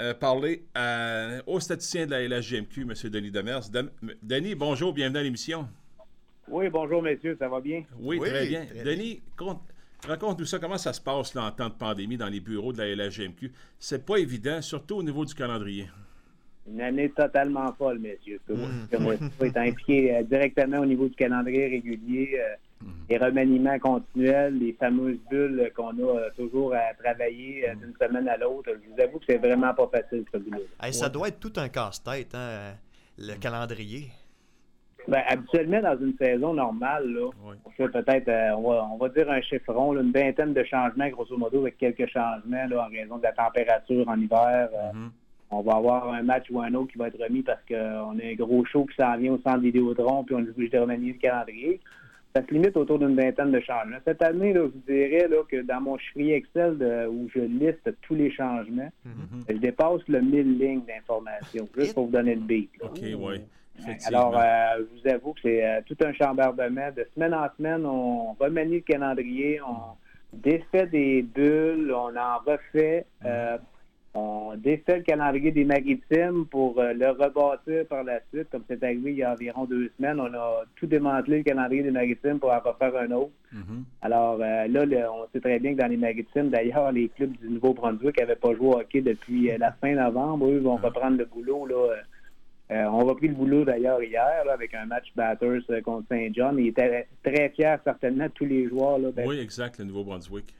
euh, 0.00 0.14
parler 0.14 0.64
au 1.46 1.60
statisticien 1.60 2.06
de 2.06 2.10
la 2.10 2.26
LHGMQ, 2.26 2.82
M. 2.82 3.10
Denis 3.10 3.30
Demers. 3.30 3.62
Denis, 4.22 4.54
bonjour, 4.54 4.92
bienvenue 4.92 5.18
à 5.18 5.22
l'émission. 5.22 5.68
Oui, 6.48 6.68
bonjour, 6.68 7.02
messieurs, 7.02 7.36
ça 7.38 7.48
va 7.48 7.60
bien? 7.60 7.84
Oui, 7.98 8.18
très 8.18 8.46
bien. 8.46 8.66
Denis, 8.84 9.22
raconte-nous 10.06 10.44
ça, 10.44 10.58
comment 10.58 10.78
ça 10.78 10.92
se 10.92 11.00
passe 11.00 11.34
là, 11.34 11.44
en 11.44 11.50
temps 11.50 11.68
de 11.68 11.74
pandémie 11.74 12.16
dans 12.16 12.28
les 12.28 12.40
bureaux 12.40 12.72
de 12.72 12.78
la 12.78 12.94
LHGMQ? 12.94 13.52
C'est 13.78 14.04
pas 14.04 14.16
évident, 14.16 14.60
surtout 14.60 14.96
au 14.96 15.02
niveau 15.02 15.24
du 15.24 15.34
calendrier. 15.34 15.88
Une 16.66 16.80
année 16.80 17.10
totalement 17.10 17.72
folle, 17.74 17.98
messieurs. 17.98 18.40
Comme 18.46 18.60
mmh. 18.60 19.44
être 19.44 19.56
impliqué 19.56 20.16
euh, 20.16 20.22
directement 20.22 20.78
au 20.78 20.86
niveau 20.86 21.08
du 21.08 21.14
calendrier 21.14 21.66
régulier, 21.66 22.38
euh, 22.40 22.54
mmh. 22.84 22.92
les 23.10 23.18
remaniements 23.18 23.78
continuels, 23.78 24.58
les 24.58 24.72
fameuses 24.74 25.18
bulles 25.30 25.70
qu'on 25.74 25.90
a 25.90 26.18
euh, 26.18 26.30
toujours 26.36 26.74
à 26.74 26.94
travailler 27.02 27.66
mmh. 27.68 27.78
d'une 27.80 27.94
semaine 28.00 28.28
à 28.28 28.36
l'autre. 28.36 28.70
Je 28.72 28.92
vous 28.94 29.00
avoue 29.00 29.18
que 29.18 29.24
c'est 29.28 29.38
vraiment 29.38 29.74
pas 29.74 29.88
facile, 29.92 30.24
ça 30.92 31.08
doit 31.08 31.28
être 31.28 31.40
tout 31.40 31.52
un 31.56 31.68
casse-tête, 31.68 32.34
hein, 32.34 32.74
le 33.18 33.34
calendrier. 33.34 34.08
Ben, 35.06 35.22
habituellement, 35.28 35.82
dans 35.82 35.98
une 35.98 36.16
saison 36.16 36.54
normale, 36.54 37.06
là, 37.12 37.30
on 37.64 37.70
fait 37.72 37.88
peut-être, 37.88 38.30
on, 38.56 38.96
va, 38.96 39.08
dire 39.10 39.30
un 39.30 39.42
chiffron, 39.42 39.98
une 39.98 40.12
vingtaine 40.12 40.54
de 40.54 40.64
changements, 40.64 41.08
grosso 41.08 41.36
modo, 41.36 41.60
avec 41.60 41.76
quelques 41.76 42.08
changements 42.08 42.66
là, 42.68 42.86
en 42.86 42.90
raison 42.90 43.18
de 43.18 43.22
la 43.22 43.32
température 43.32 44.08
en 44.08 44.18
hiver 44.18 44.68
on 45.54 45.62
va 45.62 45.76
avoir 45.76 46.12
un 46.12 46.22
match 46.22 46.46
ou 46.50 46.60
un 46.60 46.74
autre 46.74 46.92
qui 46.92 46.98
va 46.98 47.08
être 47.08 47.22
remis 47.22 47.42
parce 47.42 47.60
qu'on 47.68 48.18
a 48.18 48.24
un 48.24 48.34
gros 48.34 48.64
show 48.64 48.84
qui 48.86 48.96
s'en 48.96 49.16
vient 49.16 49.32
au 49.32 49.38
centre 49.38 49.60
Vidéotron, 49.60 50.24
puis 50.24 50.34
on 50.34 50.40
est 50.40 50.48
obligé 50.48 50.70
de 50.70 50.78
remanier 50.78 51.12
le 51.12 51.18
calendrier. 51.18 51.80
Ça 52.36 52.42
se 52.44 52.52
limite 52.52 52.76
autour 52.76 52.98
d'une 52.98 53.14
vingtaine 53.14 53.52
de 53.52 53.60
changements. 53.60 53.98
Cette 54.04 54.20
année, 54.20 54.52
là, 54.52 54.62
je 54.62 54.72
vous 54.72 54.82
dirais 54.88 55.28
là, 55.28 55.42
que 55.48 55.62
dans 55.62 55.80
mon 55.80 55.96
chiffrier 55.98 56.34
Excel 56.34 56.76
où 57.08 57.28
je 57.32 57.38
liste 57.40 57.88
tous 58.02 58.16
les 58.16 58.32
changements, 58.32 58.90
mm-hmm. 59.06 59.44
je 59.50 59.56
dépasse 59.56 60.00
le 60.08 60.20
1000 60.20 60.58
lignes 60.58 60.82
d'informations, 60.84 61.68
juste 61.76 61.94
pour 61.94 62.06
vous 62.06 62.12
donner 62.12 62.34
le 62.34 62.40
beat. 62.40 62.70
OK, 62.82 62.98
oui. 63.00 63.40
Alors, 64.06 64.36
euh, 64.36 64.42
je 64.78 65.00
vous 65.00 65.14
avoue 65.14 65.32
que 65.34 65.40
c'est 65.42 65.64
euh, 65.64 65.80
tout 65.86 65.96
un 66.04 66.12
chambardement. 66.12 66.90
De 66.96 67.06
semaine 67.14 67.34
en 67.34 67.48
semaine, 67.56 67.84
on 67.86 68.32
remanie 68.34 68.76
le 68.76 68.80
calendrier, 68.80 69.60
on 69.62 69.94
défait 70.32 70.86
des 70.86 71.22
bulles, 71.22 71.92
on 71.92 72.16
en 72.16 72.38
refait. 72.44 73.06
Euh, 73.24 73.58
on 74.14 74.54
défait 74.56 74.98
le 74.98 75.02
calendrier 75.02 75.50
des 75.50 75.64
maritimes 75.64 76.46
pour 76.48 76.78
euh, 76.78 76.92
le 76.92 77.10
rebâtir 77.10 77.84
par 77.88 78.04
la 78.04 78.20
suite, 78.32 78.48
comme 78.50 78.62
c'est 78.68 78.82
arrivé 78.84 79.10
il 79.10 79.18
y 79.18 79.22
a 79.24 79.32
environ 79.32 79.64
deux 79.64 79.90
semaines. 79.96 80.20
On 80.20 80.32
a 80.32 80.62
tout 80.76 80.86
démantelé 80.86 81.38
le 81.38 81.42
calendrier 81.42 81.82
des 81.82 81.90
maritimes 81.90 82.38
pour 82.38 82.52
en 82.52 82.60
refaire 82.60 82.96
un 82.96 83.10
autre. 83.10 83.32
Mm-hmm. 83.52 83.82
Alors 84.02 84.38
euh, 84.40 84.68
là, 84.68 85.12
on 85.12 85.26
sait 85.32 85.40
très 85.40 85.58
bien 85.58 85.74
que 85.74 85.80
dans 85.80 85.88
les 85.88 85.96
maritimes, 85.96 86.48
d'ailleurs, 86.48 86.92
les 86.92 87.08
clubs 87.08 87.36
du 87.38 87.48
Nouveau-Brunswick 87.48 88.16
n'avaient 88.20 88.36
pas 88.36 88.54
joué 88.54 88.68
au 88.68 88.78
hockey 88.78 89.00
depuis 89.00 89.50
euh, 89.50 89.58
la 89.58 89.72
fin 89.72 89.94
novembre. 89.94 90.46
Eux 90.46 90.60
vont 90.60 90.76
reprendre 90.76 91.18
le 91.18 91.24
boulot. 91.24 91.66
Là, 91.66 91.96
on 92.70 93.00
a 93.00 93.04
repris 93.04 93.28
le 93.28 93.34
boulot 93.34 93.64
d'ailleurs 93.64 94.02
hier 94.02 94.44
avec 94.50 94.74
un 94.74 94.86
match 94.86 95.12
Batters 95.16 95.62
contre 95.84 96.06
Saint-John. 96.08 96.56
Il 96.58 96.68
était 96.68 97.08
très 97.22 97.48
fier 97.50 97.78
certainement 97.84 98.28
tous 98.32 98.46
les 98.46 98.68
joueurs. 98.68 98.98
Là, 98.98 99.08
oui, 99.26 99.40
exact, 99.40 99.78
le 99.78 99.86
Nouveau-Brunswick. 99.86 100.54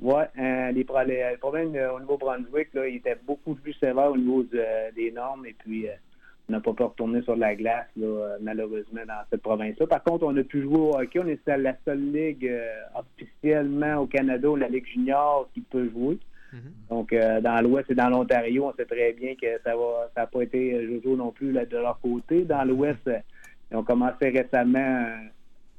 Oui, 0.00 0.22
euh, 0.38 0.72
les, 0.72 0.84
problèmes 0.84 1.74
euh, 1.76 1.92
au 1.94 2.00
niveau 2.00 2.18
Brunswick, 2.18 2.74
là, 2.74 2.86
il 2.86 2.96
était 2.96 3.16
beaucoup 3.26 3.54
plus 3.54 3.72
sévère 3.74 4.10
au 4.10 4.16
niveau 4.16 4.44
euh, 4.54 4.90
des 4.94 5.10
normes 5.12 5.46
et 5.46 5.54
puis 5.58 5.86
on 6.48 6.52
n'a 6.52 6.60
pas 6.60 6.74
pu 6.74 6.82
retourner 6.82 7.22
sur 7.22 7.36
la 7.36 7.54
glace, 7.54 7.86
malheureusement, 8.42 9.00
dans 9.06 9.22
cette 9.30 9.40
province-là. 9.40 9.86
Par 9.86 10.02
contre, 10.02 10.26
on 10.26 10.36
a 10.36 10.42
pu 10.42 10.60
jouer 10.60 10.76
au 10.76 10.94
hockey. 10.94 11.18
On 11.18 11.26
est 11.26 11.40
la 11.46 11.74
seule 11.86 12.12
ligue 12.12 12.52
officiellement 12.94 14.02
au 14.02 14.06
Canada, 14.06 14.48
la 14.58 14.68
Ligue 14.68 14.84
junior, 14.86 15.48
qui 15.54 15.62
peut 15.62 15.88
jouer. 15.88 16.18
Mm-hmm. 16.52 16.90
Donc, 16.90 17.14
dans 17.14 17.62
l'Ouest 17.62 17.90
et 17.90 17.94
dans 17.94 18.10
l'Ontario, 18.10 18.66
on 18.66 18.74
sait 18.74 18.84
très 18.84 19.14
bien 19.14 19.34
que 19.40 19.58
ça 19.64 19.74
va 19.74 20.10
ça 20.14 20.20
n'a 20.20 20.26
pas 20.26 20.42
été 20.42 20.86
Jojo 20.86 21.16
non 21.16 21.30
plus 21.30 21.50
de 21.54 21.78
leur 21.78 21.98
côté. 22.00 22.44
Dans 22.44 22.64
l'Ouest, 22.64 23.10
ils 23.70 23.76
ont 23.78 23.82
commencé 23.82 24.28
récemment 24.28 25.06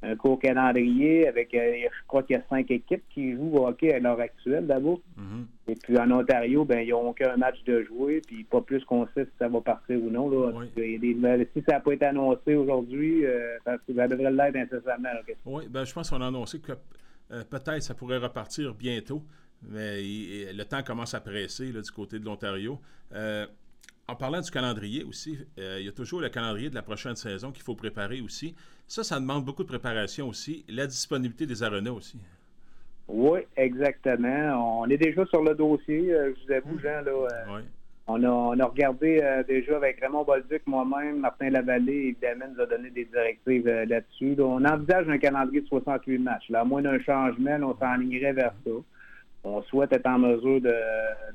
un 0.06 0.16
court 0.16 0.38
calendrier 0.38 1.26
avec, 1.28 1.54
euh, 1.54 1.72
je 1.74 2.06
crois 2.06 2.22
qu'il 2.22 2.36
y 2.36 2.38
a 2.38 2.42
cinq 2.48 2.70
équipes 2.70 3.02
qui 3.10 3.34
jouent 3.34 3.56
au 3.56 3.66
hockey 3.66 3.92
à 3.92 3.98
l'heure 3.98 4.20
actuelle 4.20 4.66
d'abord. 4.66 5.00
Mm-hmm. 5.18 5.72
Et 5.72 5.74
puis 5.74 5.98
en 5.98 6.10
Ontario, 6.10 6.64
ben 6.64 6.80
ils 6.80 6.90
n'ont 6.90 7.08
aucun 7.08 7.36
match 7.36 7.62
de 7.64 7.82
jouer, 7.84 8.22
puis 8.26 8.44
pas 8.44 8.60
plus 8.60 8.84
qu'on 8.84 9.06
sait 9.14 9.24
si 9.24 9.30
ça 9.38 9.48
va 9.48 9.60
partir 9.60 10.02
ou 10.02 10.10
non. 10.10 10.30
Là. 10.30 10.52
si 10.76 11.62
ça 11.68 11.74
n'a 11.74 11.80
pas 11.80 11.92
été 11.92 12.04
annoncé 12.04 12.54
aujourd'hui, 12.54 13.24
euh, 13.26 13.56
ça, 13.64 13.76
devrait 13.86 14.30
l'être 14.30 14.56
incessamment. 14.56 15.08
Oui, 15.44 15.64
ben, 15.68 15.84
je 15.84 15.92
pense 15.92 16.10
qu'on 16.10 16.20
a 16.20 16.28
annoncé 16.28 16.60
que 16.60 16.72
euh, 17.32 17.42
peut-être 17.44 17.82
ça 17.82 17.94
pourrait 17.94 18.18
repartir 18.18 18.74
bientôt, 18.74 19.22
mais 19.68 20.02
le 20.52 20.62
temps 20.64 20.82
commence 20.82 21.14
à 21.14 21.20
presser 21.20 21.72
du 21.72 21.90
côté 21.90 22.18
de 22.18 22.24
l'Ontario 22.24 22.78
en 24.08 24.14
parlant 24.14 24.40
du 24.40 24.50
calendrier 24.50 25.02
aussi, 25.04 25.38
euh, 25.58 25.78
il 25.80 25.86
y 25.86 25.88
a 25.88 25.92
toujours 25.92 26.20
le 26.20 26.28
calendrier 26.28 26.70
de 26.70 26.74
la 26.74 26.82
prochaine 26.82 27.16
saison 27.16 27.50
qu'il 27.50 27.62
faut 27.62 27.74
préparer 27.74 28.20
aussi. 28.20 28.54
Ça, 28.86 29.02
ça 29.02 29.18
demande 29.18 29.44
beaucoup 29.44 29.64
de 29.64 29.68
préparation 29.68 30.28
aussi. 30.28 30.64
La 30.68 30.86
disponibilité 30.86 31.46
des 31.46 31.62
arénas 31.62 31.90
aussi. 31.90 32.18
Oui, 33.08 33.40
exactement. 33.56 34.80
On 34.80 34.88
est 34.88 34.96
déjà 34.96 35.24
sur 35.26 35.42
le 35.42 35.54
dossier, 35.54 36.12
euh, 36.12 36.32
je 36.36 36.46
vous 36.46 36.52
avoue, 36.52 36.78
Jean. 36.78 37.02
Là, 37.02 37.10
euh, 37.10 37.60
on, 38.08 38.60
a, 38.60 38.64
regardé 38.66 39.20
déjà 39.48 39.76
avec 39.76 40.00
Raymond 40.00 40.22
Bolduc, 40.22 40.62
moi-même, 40.66 41.18
Martin 41.18 41.50
Lavallée, 41.50 42.14
évidemment, 42.14 42.46
nous 42.54 42.62
a 42.62 42.66
donné 42.66 42.90
des 42.90 43.04
directives 43.06 43.66
là-dessus. 43.66 44.36
on 44.38 44.64
envisage 44.64 45.08
un 45.08 45.18
calendrier 45.18 45.62
de 45.62 45.66
68 45.66 46.18
matchs. 46.18 46.48
Là, 46.50 46.60
à 46.60 46.64
moins 46.64 46.82
d'un 46.82 47.00
changement, 47.00 47.58
on 47.62 47.76
s'enlignerait 47.76 48.32
vers 48.32 48.54
ça 48.64 48.70
on 49.46 49.62
souhaite 49.62 49.92
être 49.92 50.06
en 50.06 50.18
mesure 50.18 50.60
de, 50.60 50.74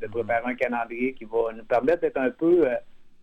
mhm. 0.02 0.12
préparer 0.12 0.52
un 0.52 0.56
calendrier 0.56 1.14
qui 1.14 1.26
va 1.26 1.54
nous 1.56 1.64
permettre 1.64 2.02
d'être 2.02 2.18
un 2.18 2.30
peu, 2.30 2.68
euh, 2.68 2.76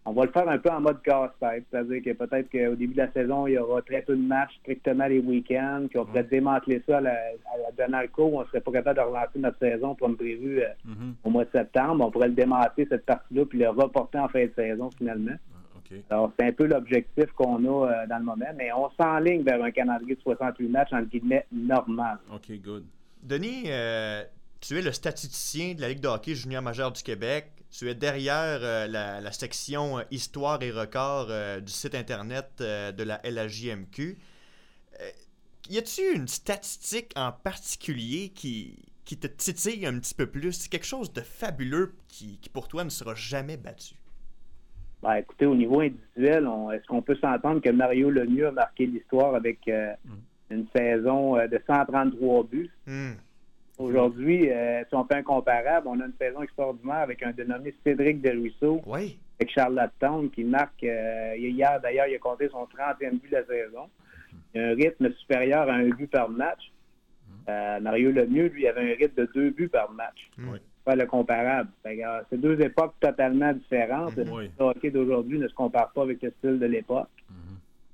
on 0.06 0.12
va 0.12 0.24
le 0.24 0.30
faire 0.30 0.48
un 0.48 0.58
peu 0.58 0.70
en 0.70 0.80
mode 0.80 1.02
casse-tête, 1.02 1.64
c'est-à-dire 1.70 2.02
que 2.02 2.12
peut-être 2.12 2.50
qu'au 2.50 2.74
début 2.74 2.94
de 2.94 2.98
la 2.98 3.12
saison, 3.12 3.46
il 3.46 3.54
y 3.54 3.58
aura 3.58 3.82
très 3.82 4.00
peu 4.02 4.16
de 4.16 4.22
matchs 4.22 4.56
strictement 4.60 5.06
les 5.06 5.18
week-ends, 5.18 5.86
qu'on 5.92 6.06
pourrait 6.06 6.24
démanteler 6.24 6.82
ça 6.88 6.98
à 6.98 7.00
la, 7.02 7.12
à 7.12 7.86
la 7.86 8.02
où 8.16 8.38
on 8.38 8.40
ne 8.40 8.46
serait 8.46 8.60
pas 8.60 8.72
capable 8.72 8.98
de 8.98 9.04
relancer 9.04 9.38
notre 9.38 9.58
saison 9.58 9.94
comme 9.94 10.16
prévu 10.16 10.62
euh, 10.62 10.68
mhm. 10.86 11.14
au 11.24 11.30
mois 11.30 11.44
de 11.44 11.50
septembre. 11.50 12.06
On 12.06 12.10
pourrait 12.10 12.28
le 12.28 12.34
démanteler, 12.34 12.86
cette 12.88 13.04
partie-là, 13.04 13.44
puis 13.44 13.58
le 13.58 13.68
reporter 13.68 14.22
en 14.22 14.28
fin 14.28 14.44
de 14.44 14.52
saison 14.56 14.90
finalement. 14.96 15.36
Ah, 15.54 15.94
Alors, 16.10 16.32
c'est 16.38 16.46
un 16.46 16.52
peu 16.52 16.66
l'objectif 16.66 17.26
qu'on 17.32 17.64
a 17.64 17.88
euh, 17.90 18.06
dans 18.06 18.18
le 18.18 18.24
moment, 18.24 18.46
mais 18.56 18.72
on 18.72 18.90
s'enligne 18.98 19.42
vers 19.42 19.62
un 19.62 19.70
calendrier 19.70 20.14
de 20.16 20.20
68 20.22 20.68
matchs, 20.68 20.92
entre 20.92 21.08
guillemets, 21.08 21.46
normal. 21.52 22.18
OK, 22.32 22.50
good. 22.62 22.84
Denis, 23.22 23.64
tu 24.60 24.78
es 24.78 24.82
le 24.82 24.92
statisticien 24.92 25.74
de 25.74 25.80
la 25.80 25.88
Ligue 25.88 26.00
de 26.00 26.08
hockey 26.08 26.34
junior 26.34 26.62
majeur 26.62 26.92
du 26.92 27.02
Québec. 27.02 27.52
Tu 27.70 27.88
es 27.88 27.94
derrière 27.94 28.60
euh, 28.62 28.86
la, 28.86 29.32
section 29.32 29.98
euh, 29.98 30.02
Histoire 30.10 30.62
et 30.62 30.70
records 30.70 31.28
euh, 31.30 31.60
du 31.60 31.70
site 31.70 31.94
Internet 31.94 32.50
de 32.58 33.02
la 33.02 33.20
LHJMQ. 33.24 34.18
y 35.70 35.78
a-t-il 35.78 36.16
une 36.16 36.28
statistique 36.28 37.12
en 37.14 37.30
particulier 37.30 38.30
qui, 38.30 38.84
qui 39.04 39.18
te 39.18 39.26
titille 39.26 39.86
un 39.86 39.98
petit 39.98 40.14
peu 40.14 40.26
plus? 40.26 40.66
Quelque 40.68 40.86
chose 40.86 41.12
de 41.12 41.20
fabuleux 41.20 41.94
qui, 42.08 42.40
pour 42.52 42.68
toi 42.68 42.84
ne 42.84 42.90
sera 42.90 43.14
jamais 43.14 43.56
battu? 43.56 43.94
Ben, 45.02 45.14
écoutez, 45.16 45.46
au 45.46 45.54
niveau 45.54 45.80
individuel, 45.80 46.48
est-ce 46.74 46.86
qu'on 46.88 47.02
peut 47.02 47.16
s'entendre 47.16 47.60
que 47.60 47.70
Mario 47.70 48.10
Lemieux 48.10 48.48
a 48.48 48.52
marqué 48.52 48.86
l'histoire 48.86 49.36
avec 49.36 49.60
mm. 49.68 50.16
une 50.50 50.66
saison 50.74 51.34
de 51.36 51.62
133 51.68 52.44
buts? 52.44 52.70
Mm. 52.86 53.12
Aujourd'hui, 53.78 54.50
euh, 54.50 54.82
si 54.88 54.94
on 54.94 55.04
fait 55.04 55.14
un 55.14 55.22
comparable, 55.22 55.86
on 55.86 56.00
a 56.00 56.06
une 56.06 56.12
saison 56.20 56.42
extraordinaire 56.42 56.96
avec 56.96 57.22
un 57.22 57.30
dénommé 57.30 57.74
Cédric 57.84 58.20
Deruisseau. 58.20 58.82
Oui. 58.86 59.18
Avec 59.38 59.52
Charlotte 59.52 59.92
Town 60.00 60.28
qui 60.30 60.42
marque, 60.42 60.82
euh, 60.82 61.34
hier 61.36 61.80
d'ailleurs, 61.80 62.08
il 62.08 62.16
a 62.16 62.18
compté 62.18 62.48
son 62.48 62.64
30e 62.64 63.20
but 63.20 63.30
de 63.30 63.36
la 63.36 63.44
saison. 63.46 63.88
Il 64.52 64.60
a 64.60 64.68
un 64.70 64.74
rythme 64.74 65.12
supérieur 65.12 65.68
à 65.68 65.74
un 65.74 65.88
but 65.90 66.10
par 66.10 66.28
match. 66.28 66.72
Euh, 67.48 67.78
Mario 67.80 68.10
Lemieux, 68.10 68.48
lui, 68.48 68.66
avait 68.66 68.92
un 68.92 68.96
rythme 68.96 69.22
de 69.22 69.30
deux 69.32 69.50
buts 69.50 69.68
par 69.68 69.92
match. 69.92 70.28
Oui. 70.38 70.58
Pas 70.84 70.96
le 70.96 71.06
comparable. 71.06 71.70
C'est 71.84 72.40
deux 72.40 72.60
époques 72.60 72.94
totalement 73.00 73.52
différentes. 73.52 74.16
Le 74.16 74.50
hockey 74.58 74.90
d'aujourd'hui 74.90 75.38
ne 75.38 75.46
se 75.46 75.54
compare 75.54 75.92
pas 75.92 76.02
avec 76.02 76.20
le 76.22 76.32
style 76.38 76.58
de 76.58 76.66
l'époque. 76.66 77.08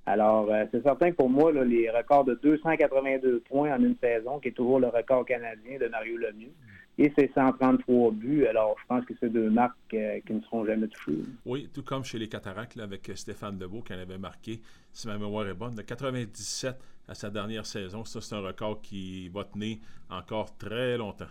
Alors, 0.06 0.50
euh, 0.50 0.64
c'est 0.70 0.82
certain 0.82 1.10
que 1.10 1.16
pour 1.16 1.30
moi, 1.30 1.50
les 1.52 1.90
records 1.90 2.24
de 2.24 2.38
282 2.42 3.40
points 3.48 3.74
en 3.74 3.82
une 3.82 3.96
saison, 4.02 4.38
qui 4.38 4.48
est 4.48 4.52
toujours 4.52 4.78
le 4.78 4.88
record 4.88 5.24
canadien 5.24 5.78
de 5.78 5.88
Mario 5.88 6.18
Lemieux, 6.18 6.52
et 6.98 7.12
ses 7.18 7.30
133 7.34 8.12
buts, 8.12 8.46
alors 8.46 8.76
je 8.80 8.86
pense 8.86 9.04
que 9.04 9.14
c'est 9.18 9.30
deux 9.30 9.50
marques 9.50 9.76
euh, 9.94 10.20
qui 10.26 10.34
ne 10.34 10.40
seront 10.42 10.64
jamais 10.64 10.86
touchées. 10.88 11.22
Oui, 11.44 11.68
tout 11.72 11.82
comme 11.82 12.04
chez 12.04 12.18
les 12.18 12.28
Cataractes, 12.28 12.78
avec 12.78 13.10
Stéphane 13.14 13.58
Lebeau, 13.58 13.80
qui 13.80 13.94
en 13.94 13.98
avait 13.98 14.18
marqué, 14.18 14.60
si 14.92 15.08
ma 15.08 15.18
mémoire 15.18 15.48
est 15.48 15.54
bonne, 15.54 15.74
de 15.74 15.82
97 15.82 16.76
à 17.08 17.14
sa 17.14 17.30
dernière 17.30 17.66
saison. 17.66 18.04
Ça, 18.04 18.20
c'est 18.20 18.34
un 18.34 18.40
record 18.40 18.80
qui 18.82 19.28
va 19.30 19.44
tenir 19.44 19.78
encore 20.10 20.56
très 20.56 20.96
longtemps. 20.96 21.26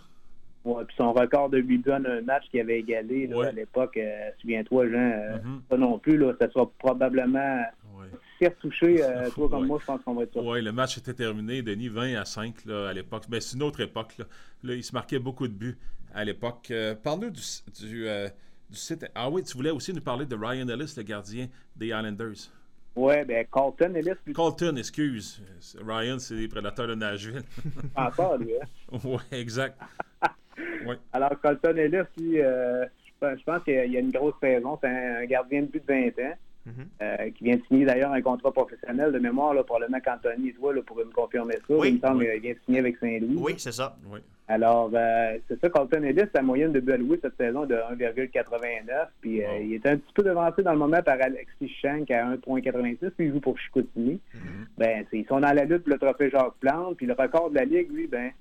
Oui, 0.66 0.84
puis 0.88 0.96
son 0.98 1.12
record 1.12 1.50
de 1.50 1.58
8 1.58 1.78
buts 1.80 1.92
un 1.92 2.22
match 2.22 2.44
qu'il 2.50 2.62
avait 2.62 2.80
égalé 2.80 3.30
à 3.34 3.52
l'époque, 3.52 3.98
euh, 3.98 4.30
souviens-toi, 4.40 4.88
Jean, 4.90 5.10
mm-hmm. 5.10 5.60
pas 5.68 5.78
non 5.78 6.00
plus, 6.00 6.18
là, 6.18 6.34
ça 6.40 6.50
sera 6.50 6.70
probablement 6.80 7.60
si 8.38 8.48
retouché, 8.48 9.04
euh, 9.04 9.30
toi 9.30 9.50
comme 9.50 9.68
moi, 9.68 9.78
je 9.80 9.86
pense 9.86 10.02
qu'on 10.04 10.16
va 10.16 10.24
être 10.24 10.36
Oui, 10.42 10.62
le 10.62 10.72
match 10.72 10.98
était 10.98 11.14
terminé, 11.14 11.62
Denis, 11.62 11.90
20 11.90 12.16
à 12.16 12.26
5 12.26 12.66
là, 12.66 12.90
à 12.90 12.94
l'époque. 12.94 13.24
Ben, 13.30 13.40
c'est 13.40 13.56
une 13.56 13.64
autre 13.64 13.82
époque. 13.82 14.18
Là. 14.18 14.26
il 14.74 14.84
se 14.84 14.94
marquait 14.94 15.20
beaucoup 15.20 15.48
de 15.48 15.54
buts 15.54 15.78
à 16.14 16.24
l'époque. 16.24 16.68
Euh, 16.72 16.96
parle-nous 16.96 17.30
du, 17.30 18.08
euh, 18.08 18.28
du 18.70 18.78
site. 18.78 19.06
Ah 19.16 19.30
oui, 19.30 19.44
tu 19.44 19.56
voulais 19.56 19.72
aussi 19.72 19.94
nous 19.94 20.02
parler 20.02 20.26
de 20.26 20.36
Ryan 20.36 20.68
Ellis, 20.68 20.94
le 20.98 21.04
gardien 21.04 21.48
des 21.76 21.88
Islanders. 21.88 22.50
Oui, 22.96 23.26
bien, 23.26 23.44
Colton 23.46 23.94
Ellis. 23.96 24.34
Colton, 24.34 24.76
excuse. 24.76 25.42
Ryan, 25.86 26.20
c'est 26.20 26.36
les 26.36 26.48
prédateurs 26.48 26.88
de 26.88 26.96
Nashville. 26.96 27.42
Encore, 27.96 28.38
lui, 28.38 28.54
hein? 28.54 28.66
Oui, 29.04 29.22
exact. 29.32 29.80
Alors, 31.14 31.40
Colton 31.42 31.76
Ellis, 31.78 31.98
euh, 32.20 32.86
je 33.22 33.44
pense 33.44 33.64
qu'il 33.64 33.92
y 33.92 33.98
a 33.98 34.00
une 34.00 34.12
grosse 34.12 34.36
saison. 34.42 34.78
C'est 34.82 34.90
un 34.90 35.26
gardien 35.26 35.62
de 35.62 35.68
but 35.68 35.86
de 35.88 35.94
20 35.94 36.24
ans. 36.26 36.36
Mhm. 36.66 36.88
Euh, 37.02 37.30
qui 37.32 37.44
vient 37.44 37.58
de 37.58 37.62
signer 37.68 37.86
d'ailleurs 37.86 38.14
un 38.14 38.22
contrat 38.22 38.52
professionnel 38.54 39.12
de 39.12 39.20
mémoire, 39.20 39.54
là, 39.54 39.64
probablement 39.64 40.00
qu'Anthony, 40.00 40.54
toi, 40.54 40.74
là, 40.74 40.82
pourrait 40.82 41.04
me 41.04 41.12
confirmer 41.12 41.56
ça. 41.56 41.76
Oui, 41.76 41.90
il 41.90 41.96
me 41.96 42.00
semble 42.00 42.24
qu'il 42.24 42.42
vient 42.42 42.54
de 42.54 42.60
signer 42.66 42.80
avec 42.80 42.98
Saint-Louis. 42.98 43.38
Oui, 43.38 43.56
c'est 43.58 43.74
ça. 43.74 43.98
Alors, 44.48 44.90
euh, 44.94 45.38
c'est 45.48 45.60
ça, 45.60 45.70
Colton 45.70 46.04
Ellis, 46.04 46.30
sa 46.34 46.42
moyenne 46.42 46.72
de 46.72 46.80
but 46.80 46.94
alloué 46.94 47.20
cette 47.22 47.36
saison 47.38 47.66
de 47.66 47.76
1,89. 47.76 49.08
Puis 49.22 49.44
euh, 49.44 49.60
il 49.60 49.74
est 49.74 49.86
un 49.86 49.98
petit 49.98 50.14
peu 50.14 50.24
devancé 50.24 50.64
dans 50.64 50.74
le 50.74 50.78
moment 50.78 51.02
par 51.02 51.18
Alexis 51.22 51.70
Schenck 51.82 52.10
à 52.12 52.34
1,86. 52.36 53.10
Puis 53.12 53.28
il 53.28 53.32
joue 53.34 53.40
pour 53.40 53.58
Chicoutimi. 53.58 54.20
Ben, 54.78 55.06
ils 55.12 55.26
sont 55.26 55.40
dans 55.40 55.54
la 55.54 55.66
lutte 55.66 55.84
pour 55.84 55.94
le 55.94 56.00
trophée 56.00 56.30
Jacques 56.30 56.56
Plante. 56.60 56.98
Puis 56.98 57.06
le 57.06 57.14
record 57.14 57.50
de 57.50 57.56
la 57.56 57.66
Ligue, 57.66 57.92
lui, 57.92 58.08
ben, 58.08 58.32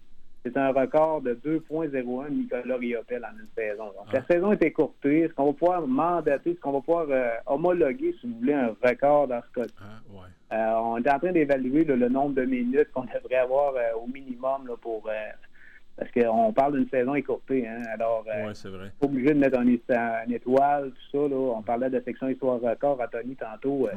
c'est 0.45 0.57
un 0.57 0.73
record 0.73 1.23
de 1.23 1.35
2,01 1.35 2.31
Nicolas 2.31 2.77
Riopel 2.77 3.25
en 3.25 3.39
une 3.39 3.49
saison. 3.57 3.85
Donc, 3.85 4.13
la 4.13 4.21
ah. 4.21 4.33
saison 4.33 4.53
est 4.53 4.63
écourtée. 4.63 5.21
Est-ce 5.21 5.35
qu'on 5.35 5.47
va 5.47 5.53
pouvoir 5.53 5.87
mandater, 5.87 6.51
est-ce 6.51 6.61
qu'on 6.61 6.73
va 6.73 6.81
pouvoir 6.81 7.07
euh, 7.11 7.31
homologuer, 7.47 8.15
si 8.21 8.27
vous 8.27 8.39
voulez, 8.41 8.55
un 8.55 8.75
record 8.83 9.29
dans 9.29 9.41
ce 9.41 9.61
cas-ci? 9.61 9.75
Ah, 9.81 10.55
euh, 10.55 10.81
on 10.81 10.99
est 10.99 11.11
en 11.11 11.19
train 11.19 11.33
d'évaluer 11.33 11.85
le 11.85 12.09
nombre 12.09 12.35
de 12.35 12.45
minutes 12.45 12.91
qu'on 12.93 13.05
devrait 13.05 13.37
avoir 13.37 13.75
euh, 13.77 14.03
au 14.03 14.07
minimum 14.07 14.67
là, 14.67 14.75
pour. 14.81 15.09
parce 15.97 16.11
qu'on 16.11 16.53
parle 16.53 16.77
d'une 16.77 16.89
saison 16.89 17.15
écourtée. 17.15 17.67
Hein? 17.67 17.83
Alors, 17.95 18.25
c'est 18.55 18.69
vrai. 18.69 18.91
obligé 19.01 19.35
de 19.35 19.39
mettre 19.39 19.59
un, 19.59 20.29
étoile, 20.29 20.91
tout 20.91 21.19
ça. 21.21 21.29
Là. 21.29 21.37
On 21.37 21.63
parlait 21.63 21.89
de 21.89 22.01
section 22.01 22.29
histoire 22.29 22.61
record 22.61 23.01
à 23.01 23.07
Tony 23.07 23.37
tantôt 23.37 23.89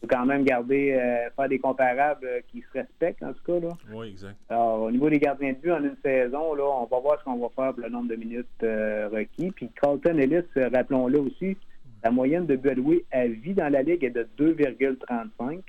faut 0.00 0.06
quand 0.06 0.26
même 0.26 0.44
garder, 0.44 0.92
euh, 0.92 1.28
faire 1.34 1.48
des 1.48 1.58
comparables 1.58 2.26
euh, 2.26 2.40
qui 2.48 2.62
se 2.62 2.78
respectent, 2.78 3.22
en 3.22 3.32
tout 3.32 3.42
cas. 3.44 3.60
Là. 3.60 3.70
Oui, 3.92 4.10
exact. 4.10 4.36
Alors, 4.48 4.82
au 4.82 4.90
niveau 4.90 5.10
des 5.10 5.18
gardiens 5.18 5.52
de 5.52 5.58
but 5.58 5.72
en 5.72 5.82
une 5.82 5.96
saison, 6.04 6.54
là, 6.54 6.64
on 6.64 6.84
va 6.84 7.00
voir 7.00 7.18
ce 7.18 7.24
qu'on 7.24 7.38
va 7.38 7.48
faire 7.48 7.74
pour 7.74 7.82
le 7.82 7.88
nombre 7.88 8.08
de 8.08 8.16
minutes 8.16 8.46
euh, 8.62 9.08
requis. 9.08 9.50
Puis 9.50 9.70
Carlton 9.80 10.18
Ellis, 10.18 10.44
rappelons-le 10.54 11.20
aussi, 11.20 11.56
la 12.04 12.10
moyenne 12.10 12.46
de 12.46 12.56
buts 12.56 12.70
alloués 12.70 13.04
à 13.10 13.26
vie 13.26 13.54
dans 13.54 13.72
la 13.72 13.82
Ligue 13.82 14.04
est 14.04 14.10
de 14.10 14.28
2,35. 14.38 15.60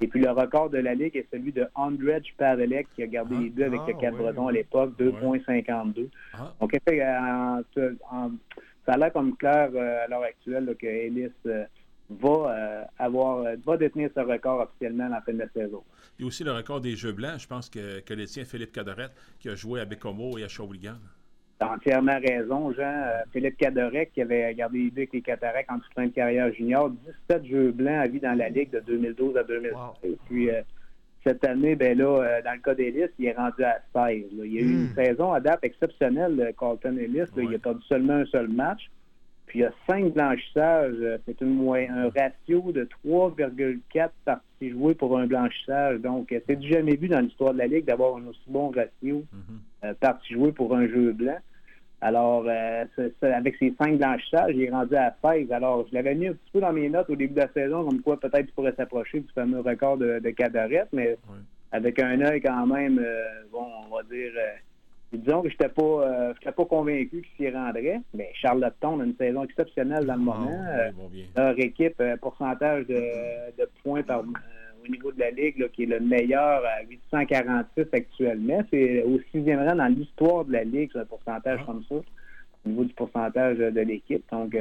Et 0.00 0.08
puis 0.08 0.20
le 0.20 0.30
record 0.30 0.70
de 0.70 0.78
la 0.78 0.94
Ligue 0.94 1.16
est 1.16 1.26
celui 1.32 1.52
de 1.52 1.66
Andrej 1.74 2.34
Pavelek 2.36 2.88
qui 2.94 3.02
a 3.02 3.06
gardé 3.06 3.36
les 3.36 3.50
buts 3.50 3.64
avec 3.64 3.80
le 3.86 3.94
4 3.94 4.16
Breton 4.16 4.48
à 4.48 4.52
l'époque, 4.52 4.92
2,52. 4.98 6.08
Ah. 6.34 6.52
Donc, 6.60 6.76
ça 6.86 7.62
a 8.92 8.96
l'air 8.96 9.12
comme 9.12 9.36
clair 9.36 9.70
à 9.74 10.06
l'heure 10.08 10.22
actuelle 10.22 10.66
là, 10.66 10.74
que 10.74 10.86
Ellis 10.86 11.32
va 12.10 12.28
euh, 12.28 12.84
avoir 12.98 13.38
euh, 13.38 13.56
va 13.64 13.76
détenir 13.76 14.10
ce 14.14 14.20
record 14.20 14.60
officiellement 14.60 15.06
à 15.06 15.08
la 15.08 15.20
fin 15.22 15.32
de 15.32 15.38
la 15.38 15.48
saison. 15.48 15.82
Il 16.18 16.22
y 16.22 16.24
a 16.24 16.28
aussi 16.28 16.44
le 16.44 16.52
record 16.52 16.80
des 16.80 16.96
Jeux 16.96 17.12
blancs, 17.12 17.40
je 17.40 17.46
pense 17.46 17.68
que, 17.68 18.00
que 18.00 18.14
les 18.14 18.26
tient 18.26 18.44
Philippe 18.44 18.72
Cadorette, 18.72 19.12
qui 19.40 19.48
a 19.48 19.54
joué 19.54 19.80
à 19.80 19.84
Bécomo 19.84 20.38
et 20.38 20.44
à 20.44 20.48
Shawinigan. 20.48 20.96
Tu 21.60 21.66
as 21.66 21.72
entièrement 21.72 22.18
raison, 22.18 22.72
Jean. 22.72 22.82
Euh, 22.82 23.22
Philippe 23.32 23.56
Cadorette, 23.56 24.12
qui 24.12 24.22
avait 24.22 24.54
gardé 24.54 24.78
les 24.78 24.92
avec 24.96 25.12
les 25.12 25.22
Cataractes 25.22 25.70
en 25.70 25.78
toute 25.78 25.92
fin 25.94 26.06
de 26.06 26.12
carrière 26.12 26.52
junior, 26.52 26.90
17 27.28 27.46
Jeux 27.46 27.72
blancs 27.72 28.04
à 28.04 28.06
vie 28.06 28.20
dans 28.20 28.36
la 28.36 28.48
Ligue 28.48 28.70
de 28.70 28.80
2012 28.80 29.36
à 29.36 29.44
2016. 29.44 29.74
Et 30.04 30.18
puis, 30.26 30.48
cette 31.24 31.44
année, 31.44 31.74
ben 31.74 31.96
là, 31.96 32.42
dans 32.44 32.52
le 32.52 32.60
cas 32.60 32.74
d'Ellis, 32.74 33.08
il 33.18 33.26
est 33.26 33.32
rendu 33.32 33.64
à 33.64 33.80
16. 33.94 34.24
Il 34.32 34.52
y 34.52 34.58
a 34.58 34.60
eu 34.60 34.64
une 34.64 34.84
hmm. 34.90 34.94
saison 34.94 35.32
à 35.32 35.40
date 35.40 35.60
exceptionnelle, 35.62 36.52
Carlton 36.58 36.96
Ellis. 36.98 37.30
Il 37.36 37.54
a 37.54 37.58
perdu 37.58 37.82
seulement 37.88 38.14
un 38.14 38.26
seul 38.26 38.48
match. 38.48 38.90
Puis 39.54 39.60
il 39.60 39.62
y 39.62 39.66
a 39.66 39.72
cinq 39.86 40.14
blanchissages. 40.14 40.96
Euh, 41.00 41.16
c'est 41.24 41.40
un 41.40 42.10
ratio 42.10 42.72
de 42.72 42.88
3,4 43.06 44.08
parties 44.24 44.70
jouées 44.70 44.96
pour 44.96 45.16
un 45.16 45.28
blanchissage. 45.28 46.00
Donc, 46.00 46.32
euh, 46.32 46.40
c'est 46.44 46.56
du 46.56 46.68
jamais 46.68 46.96
vu 46.96 47.06
dans 47.06 47.20
l'histoire 47.20 47.52
de 47.52 47.58
la 47.58 47.68
Ligue 47.68 47.84
d'avoir 47.84 48.16
un 48.16 48.26
aussi 48.26 48.42
bon 48.48 48.70
ratio 48.70 49.18
mm-hmm. 49.18 49.84
euh, 49.84 49.94
parties 50.00 50.34
jouées 50.34 50.50
pour 50.50 50.74
un 50.74 50.88
jeu 50.88 51.12
blanc. 51.12 51.38
Alors, 52.00 52.48
avec 53.22 53.54
ces 53.60 53.72
cinq 53.78 53.98
blanchissages, 53.98 54.56
il 54.56 54.62
est 54.62 54.70
rendu 54.70 54.96
à 54.96 55.14
16. 55.24 55.52
Alors, 55.52 55.86
je 55.88 55.94
l'avais 55.94 56.16
mis 56.16 56.26
un 56.26 56.32
petit 56.32 56.50
peu 56.52 56.60
dans 56.60 56.72
mes 56.72 56.88
notes 56.88 57.08
au 57.08 57.14
début 57.14 57.34
de 57.34 57.40
la 57.40 57.52
saison, 57.52 57.84
comme 57.84 58.02
quoi 58.02 58.18
peut-être 58.18 58.48
il 58.48 58.52
pourrait 58.54 58.74
s'approcher 58.76 59.20
du 59.20 59.28
fameux 59.32 59.60
record 59.60 59.98
de, 59.98 60.18
de 60.18 60.86
mais 60.92 61.16
avec 61.70 62.00
un 62.00 62.20
œil 62.20 62.40
quand 62.42 62.66
même, 62.66 63.00
bon, 63.52 63.66
on 63.88 63.94
va 63.94 64.02
dire 64.02 64.32
disons 65.16 65.42
que 65.42 65.48
je 65.48 65.54
n'étais 65.54 65.68
pas, 65.68 65.82
euh, 65.82 66.34
pas 66.44 66.64
convaincu 66.64 67.22
qu'ils 67.22 67.46
s'y 67.46 67.50
rendraient. 67.50 68.00
Mais 68.14 68.30
Charlottetown 68.34 69.00
a 69.00 69.04
une 69.04 69.16
saison 69.16 69.44
exceptionnelle 69.44 70.06
dans 70.06 70.14
le 70.14 70.20
ah, 70.20 70.38
moment. 70.38 70.64
Euh, 70.68 70.90
leur 71.36 71.58
équipe, 71.58 72.00
euh, 72.00 72.16
pourcentage 72.16 72.86
de, 72.86 73.68
points 73.82 74.02
par, 74.02 74.20
au 74.20 74.88
niveau 74.88 75.12
de 75.12 75.20
la 75.20 75.30
Ligue, 75.30 75.68
qui 75.72 75.84
est 75.84 75.86
le 75.86 76.00
meilleur 76.00 76.62
à 76.64 76.82
846 76.88 77.86
actuellement. 77.92 78.62
C'est 78.70 79.02
au 79.02 79.18
sixième 79.32 79.66
rang 79.66 79.76
dans 79.76 79.86
l'histoire 79.86 80.44
de 80.44 80.52
la 80.52 80.64
Ligue, 80.64 80.90
un 80.94 81.04
pourcentage 81.04 81.60
ah. 81.62 81.66
comme 81.66 81.82
ça, 81.88 81.96
au 81.96 82.68
niveau 82.68 82.84
du 82.84 82.94
pourcentage 82.94 83.58
de 83.58 83.80
l'équipe. 83.80 84.24
Donc, 84.30 84.56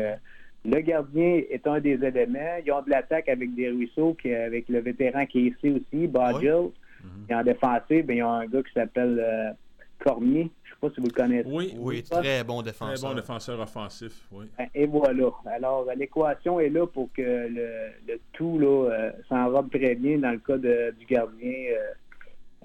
le 0.66 0.80
gardien 0.80 1.42
est 1.50 1.68
un 1.68 1.80
des 1.80 2.02
éléments. 2.04 2.58
Ils 2.66 2.72
ont 2.72 2.82
de 2.82 2.90
l'attaque 2.90 3.28
avec 3.28 3.54
des 3.54 3.70
ruisseaux, 3.70 4.16
avec 4.26 4.70
le 4.70 4.80
vétéran 4.80 5.26
qui 5.26 5.48
est 5.48 5.52
ici 5.52 5.72
aussi, 5.72 6.08
Bodgel. 6.08 6.70
Mhm. 7.04 7.26
Et 7.30 7.36
en 7.36 7.44
défensif, 7.44 8.06
ben, 8.06 8.16
ils 8.16 8.24
ont 8.24 8.32
un 8.32 8.46
gars 8.46 8.64
qui 8.64 8.72
s'appelle 8.74 9.56
Cormier. 10.00 10.52
Je 10.64 10.70
ne 10.70 10.74
sais 10.74 10.80
pas 10.82 10.90
si 10.90 11.02
vous 11.02 11.08
le 11.08 11.14
connaissez. 11.14 11.50
Oui, 11.50 11.74
oui, 11.78 12.04
très 12.04 12.44
bon 12.44 12.62
défenseur. 12.62 12.96
Très 12.96 13.08
bon 13.08 13.16
défenseur 13.16 13.60
offensif, 13.60 14.28
oui. 14.32 14.46
Ben, 14.58 14.68
et 14.74 14.86
voilà. 14.86 15.30
Alors, 15.46 15.88
l'équation 15.96 16.60
est 16.60 16.70
là 16.70 16.86
pour 16.88 17.10
que 17.14 17.22
le, 17.22 18.20
tout 18.34 18.60
euh, 18.62 19.12
s'enrobe 19.30 19.70
très 19.72 19.96
bien 19.96 20.18
dans 20.18 20.32
le 20.32 20.40
cas 20.40 20.58
du 20.58 21.06
gardien 21.06 21.54
euh, 21.72 21.94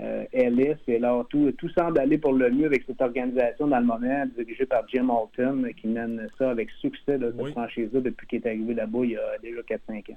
euh, 0.00 0.24
Ellis. 0.32 0.76
Et 0.88 0.96
alors, 0.96 1.26
tout, 1.28 1.52
tout 1.58 1.68
semble 1.70 2.00
aller 2.00 2.18
pour 2.18 2.32
le 2.32 2.50
mieux 2.50 2.66
avec 2.66 2.84
cette 2.86 3.00
organisation 3.00 3.68
dans 3.68 3.78
le 3.78 3.86
moment, 3.86 4.26
dirigée 4.36 4.66
par 4.66 4.86
Jim 4.88 5.08
Alton, 5.10 5.64
qui 5.76 5.88
mène 5.88 6.28
ça 6.38 6.50
avec 6.50 6.70
succès, 6.80 7.18
là, 7.18 7.28
cette 7.36 7.52
franchise-là, 7.52 8.00
depuis 8.00 8.26
qu'il 8.26 8.42
est 8.42 8.46
arrivé 8.48 8.74
là-bas 8.74 9.00
il 9.02 9.10
y 9.10 9.16
a 9.16 9.38
déjà 9.42 9.60
4-5 9.60 10.12
ans. 10.12 10.16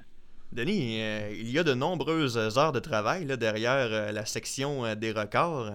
Denis, 0.52 1.00
il 1.30 1.50
y 1.50 1.58
a 1.58 1.62
de 1.62 1.72
nombreuses 1.72 2.36
heures 2.58 2.72
de 2.72 2.78
travail 2.78 3.24
derrière 3.24 4.12
la 4.12 4.26
section 4.26 4.82
des 4.94 5.10
records. 5.10 5.70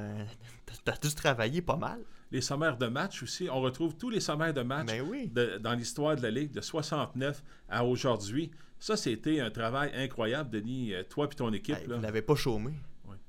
T'as 0.85 0.97
tous 0.97 1.15
travaillé 1.15 1.61
pas 1.61 1.75
mal. 1.75 1.99
Les 2.31 2.41
sommaires 2.41 2.77
de 2.77 2.87
match 2.87 3.23
aussi. 3.23 3.47
On 3.49 3.61
retrouve 3.61 3.95
tous 3.95 4.09
les 4.09 4.19
sommaires 4.19 4.53
de 4.53 4.61
match 4.61 4.87
ben 4.87 5.59
dans 5.59 5.73
l'histoire 5.73 6.15
de 6.15 6.21
la 6.21 6.31
Ligue 6.31 6.51
de 6.51 6.61
69 6.61 7.41
à 7.69 7.85
aujourd'hui. 7.85 8.51
Ça, 8.79 8.95
c'était 8.95 9.39
un 9.39 9.49
travail 9.49 9.91
incroyable, 9.95 10.49
Denis, 10.49 10.93
euh, 10.93 11.03
toi 11.09 11.27
et 11.31 11.35
ton 11.35 11.51
équipe. 11.51 11.77
vous 11.87 11.97
n'avez 11.97 12.21
pas 12.21 12.35
chômé. 12.35 12.71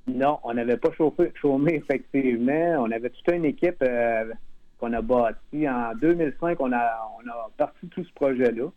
Non, 0.07 0.39
on 0.43 0.55
n'avait 0.55 0.77
pas 0.77 0.91
chauffé, 0.93 1.33
chômé, 1.41 1.75
effectivement. 1.75 2.77
On 2.79 2.91
avait 2.91 3.11
toute 3.11 3.29
une 3.33 3.45
équipe 3.45 3.83
euh, 3.83 4.33
qu'on 4.79 4.93
a 4.93 5.03
bâtie. 5.03 5.69
En 5.69 5.95
2005, 6.01 6.59
on 6.61 6.73
a, 6.73 7.11
on 7.19 7.29
a 7.29 7.51
parti 7.57 7.87
tout 7.89 8.05
ce 8.05 8.13
projet-là. 8.15 8.71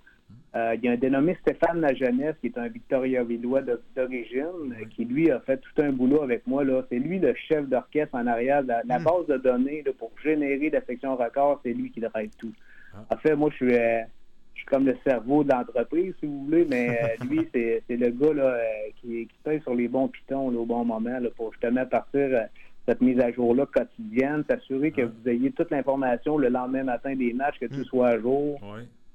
Euh, 0.53 0.75
il 0.75 0.83
y 0.83 0.89
a 0.89 0.91
un 0.91 0.97
dénommé 0.97 1.37
Stéphane 1.41 1.79
Lajeunesse, 1.79 2.35
qui 2.41 2.47
est 2.47 2.57
un 2.57 2.67
Victoria 2.67 3.23
Villois 3.23 3.61
d'origine, 3.95 4.75
qui 4.89 5.05
lui 5.05 5.31
a 5.31 5.39
fait 5.39 5.57
tout 5.57 5.81
un 5.81 5.91
boulot 5.91 6.23
avec 6.23 6.45
moi. 6.45 6.63
C'est 6.89 6.99
lui 6.99 7.19
le 7.19 7.33
chef 7.47 7.69
d'orchestre 7.69 8.15
en 8.15 8.27
arrière. 8.27 8.61
La, 8.63 8.81
la 8.85 8.99
hmm. 8.99 9.03
base 9.03 9.27
de 9.27 9.37
données 9.37 9.83
pour 9.97 10.11
générer 10.21 10.69
la 10.69 10.81
section 10.81 11.15
record, 11.15 11.61
c'est 11.63 11.71
lui 11.71 11.89
qui 11.91 12.01
drive 12.01 12.31
tout. 12.37 12.51
Ah. 12.93 13.15
En 13.15 13.17
fait, 13.17 13.33
moi, 13.35 13.49
je 13.51 13.55
suis, 13.55 13.73
euh, 13.73 14.01
je 14.53 14.59
suis 14.59 14.65
comme 14.65 14.85
le 14.85 14.97
cerveau 15.05 15.45
de 15.45 15.51
l'entreprise, 15.51 16.13
si 16.19 16.25
vous 16.25 16.43
voulez, 16.43 16.65
mais 16.69 16.99
euh, 17.01 17.25
lui, 17.29 17.47
c'est 17.53 17.83
le 17.89 18.09
gars 18.09 18.57
qui, 18.99 19.27
qui 19.27 19.37
paye 19.45 19.61
sur 19.61 19.73
les 19.73 19.87
bons 19.87 20.09
pitons 20.09 20.49
au 20.49 20.65
bon 20.65 20.83
moment 20.83 21.19
pour 21.37 21.53
justement 21.53 21.85
partir 21.85 22.47
cette 22.85 22.99
mise 22.99 23.19
à 23.21 23.31
jour-là 23.31 23.67
quotidienne, 23.67 24.43
s'assurer 24.49 24.91
que 24.91 25.03
vous 25.03 25.29
ayez 25.29 25.51
toute 25.51 25.69
l'information 25.71 26.37
le 26.37 26.49
lendemain 26.49 26.83
matin 26.83 27.15
des 27.15 27.31
matchs, 27.31 27.59
que 27.59 27.67
tout 27.67 27.81
hmm. 27.81 27.85
soit 27.85 28.07
à 28.09 28.19
jour. 28.19 28.59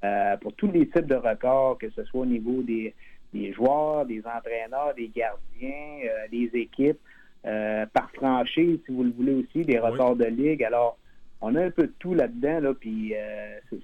Euh, 0.07 0.37
pour 0.39 0.53
tous 0.55 0.71
les 0.71 0.87
types 0.89 1.07
de 1.07 1.15
records, 1.15 1.79
que 1.79 1.91
ce 1.91 2.05
soit 2.05 2.21
au 2.21 2.27
niveau 2.27 2.63
des, 2.63 2.95
joueurs, 3.53 4.07
des 4.07 4.23
entraîneurs, 4.27 4.95
des 4.97 5.09
gardiens, 5.09 5.99
euh, 6.05 6.29
des 6.31 6.51
équipes, 6.55 6.99
euh, 7.47 7.87
par 7.93 8.11
franchise, 8.13 8.79
si 8.87 8.93
vous 8.93 9.05
le 9.05 9.11
voulez 9.11 9.35
aussi, 9.35 9.65
des 9.65 9.79
records 9.79 10.17
de 10.17 10.25
ligue. 10.25 10.65
Alors, 10.65 10.99
on 11.41 11.55
a 11.55 11.65
un 11.65 11.71
peu 11.71 11.85
de 11.85 11.93
tout 11.99 12.15
là-dedans, 12.15 12.61
là, 12.61 12.75
puis 12.75 13.15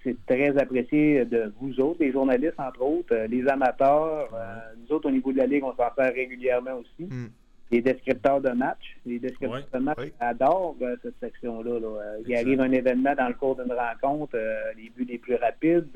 c'est 0.03 0.17
très 0.27 0.57
apprécié 0.57 1.25
de 1.27 1.53
vous 1.61 1.79
autres, 1.81 1.99
les 2.01 2.11
journalistes, 2.11 2.59
entre 2.59 2.83
autres, 2.83 3.15
les 3.29 3.47
amateurs. 3.47 4.31
nous 4.79 4.97
autres, 4.97 5.09
au 5.09 5.13
niveau 5.13 5.33
de 5.33 5.39
la 5.39 5.47
ligue, 5.47 5.63
on 5.63 5.77
s'en 5.77 5.95
sert 5.95 6.15
régulièrement 6.15 6.79
aussi. 6.79 7.05
Hmm 7.05 7.29
les 7.73 7.81
descripteurs 7.81 8.41
de 8.41 8.51
match. 8.51 8.97
Les 9.07 9.19
descripteurs 9.19 9.67
de 9.73 9.79
match 9.79 9.99
adorent 10.21 10.77
euh, 10.83 10.95
cette 11.03 11.19
section-là. 11.21 11.71
Euh, 11.71 12.19
il 12.27 12.37
arrive 12.37 12.61
un 12.61 12.71
événement 12.71 13.15
dans 13.17 13.29
le 13.29 13.35
cours 13.35 13.57
d'une 13.57 13.73
rencontre, 13.73 14.35
euh, 14.35 14.73
les 14.77 14.91
buts 14.91 15.07
les 15.09 15.19
plus 15.19 15.37
rapides, 15.37 15.89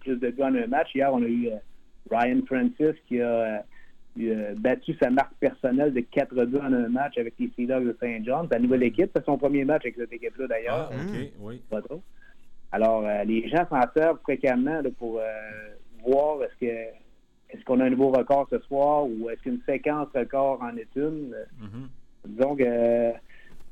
plus 0.00 0.16
de 0.16 0.30
buts 0.30 0.42
en 0.42 0.54
un 0.54 0.66
match. 0.66 0.94
Hier, 0.94 1.08
on 1.12 1.22
a 1.22 1.28
eu 1.28 1.48
Ryan 2.10 2.40
Francis 2.46 2.94
qui 3.06 3.20
a 3.20 3.64
battu 4.56 4.94
sa 5.00 5.08
marque 5.10 5.34
personnelle 5.40 5.94
de 5.94 6.00
4 6.00 6.44
buts 6.44 6.58
en 6.58 6.72
un 6.72 6.88
match 6.88 7.16
avec 7.16 7.34
les 7.38 7.50
Sea 7.56 7.66
de 7.66 7.96
Saint 8.00 8.18
John. 8.24 8.46
C'est 8.50 8.58
la 8.58 8.62
nouvelle 8.62 8.82
équipe. 8.82 9.10
C'est 9.14 9.24
son 9.24 9.38
premier 9.38 9.64
match 9.64 9.82
avec 9.82 9.94
cette 9.94 10.12
équipe-là, 10.12 10.48
d'ailleurs. 10.48 10.90
Ah, 10.92 10.96
OK, 10.96 11.30
oui. 11.40 11.62
Pas 11.70 11.80
trop. 11.80 12.02
Alors, 12.72 13.06
les 13.24 13.48
gens 13.48 13.66
s'en 13.70 13.82
servent 13.94 14.18
fréquemment 14.22 14.82
pour 14.98 15.20
voir 16.04 16.42
est-ce 16.42 16.66
que 16.66 17.01
est-ce 17.52 17.64
qu'on 17.64 17.80
a 17.80 17.84
un 17.84 17.90
nouveau 17.90 18.10
record 18.10 18.48
ce 18.50 18.58
soir 18.60 19.04
ou 19.06 19.30
est-ce 19.30 19.42
qu'une 19.42 19.60
séquence 19.66 20.08
record 20.14 20.62
en 20.62 20.76
est 20.76 20.94
une? 20.96 21.34
Mm-hmm. 21.60 22.36
Donc, 22.38 22.60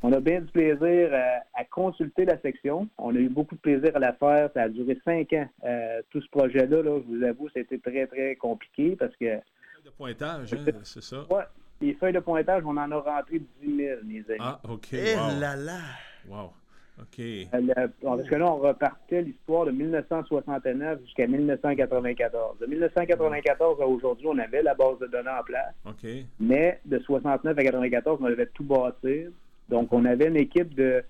on 0.02 0.12
a 0.12 0.20
bien 0.20 0.40
du 0.40 0.46
plaisir 0.46 1.10
à, 1.54 1.64
consulter 1.64 2.24
la 2.24 2.40
section. 2.40 2.88
On 2.98 3.14
a 3.14 3.18
eu 3.18 3.28
beaucoup 3.28 3.54
de 3.54 3.60
plaisir 3.60 3.94
à 3.94 3.98
la 3.98 4.12
faire. 4.14 4.50
Ça 4.54 4.62
a 4.62 4.68
duré 4.68 4.98
cinq 5.04 5.32
ans. 5.34 5.48
Euh, 5.64 6.00
tout 6.10 6.20
ce 6.20 6.28
projet-là, 6.30 6.82
là, 6.82 7.00
je 7.00 7.16
vous 7.16 7.22
avoue, 7.22 7.48
c'était 7.54 7.78
très, 7.78 8.06
très 8.06 8.34
compliqué 8.36 8.96
parce 8.96 9.14
que. 9.16 9.36
De 9.84 9.90
pointage, 9.96 10.52
hein, 10.54 10.64
c'est 10.84 11.02
ça? 11.02 11.26
Oui. 11.30 11.42
Les 11.82 11.94
feuilles 11.94 12.12
de 12.12 12.20
pointage, 12.20 12.62
on 12.66 12.76
en 12.76 12.90
a 12.90 12.98
rentré 12.98 13.40
10 13.62 13.76
000, 13.76 14.00
mes 14.04 14.18
amis. 14.28 14.38
Ah, 14.38 14.60
OK. 14.68 14.92
Eh 14.92 15.14
là 15.14 15.56
là! 15.56 15.80
Wow. 16.28 16.52
OK. 17.00 17.18
Euh, 17.20 17.88
parce 18.02 18.28
que 18.28 18.34
là, 18.34 18.52
on 18.52 18.56
repartait 18.56 19.22
l'histoire 19.22 19.66
de 19.66 19.70
1969 19.70 21.00
jusqu'à 21.04 21.26
1994. 21.26 22.58
De 22.58 22.66
1994 22.66 23.80
à 23.80 23.86
aujourd'hui, 23.86 24.26
on 24.28 24.38
avait 24.38 24.62
la 24.62 24.74
base 24.74 24.98
de 25.00 25.06
données 25.06 25.30
en 25.30 25.42
place. 25.42 25.74
OK. 25.86 26.08
Mais 26.38 26.80
de 26.84 26.98
69 26.98 27.58
à 27.58 27.62
94, 27.62 28.18
on 28.20 28.28
devait 28.28 28.46
tout 28.46 28.64
bâtir. 28.64 29.30
Donc, 29.68 29.92
on 29.92 30.04
avait 30.04 30.28
une 30.28 30.36
équipe 30.36 30.74
de 30.74 31.02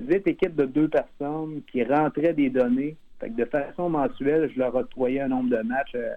huit 0.00 0.26
équipes 0.26 0.56
de 0.56 0.64
deux 0.64 0.88
personnes 0.88 1.62
qui 1.70 1.82
rentraient 1.84 2.34
des 2.34 2.50
données. 2.50 2.96
Fait 3.20 3.30
que 3.30 3.36
de 3.36 3.44
façon 3.44 3.88
mensuelle, 3.88 4.50
je 4.54 4.58
leur 4.58 4.74
octroyais 4.74 5.20
un 5.20 5.28
nombre 5.28 5.50
de 5.50 5.62
matchs 5.62 5.94
euh, 5.94 6.14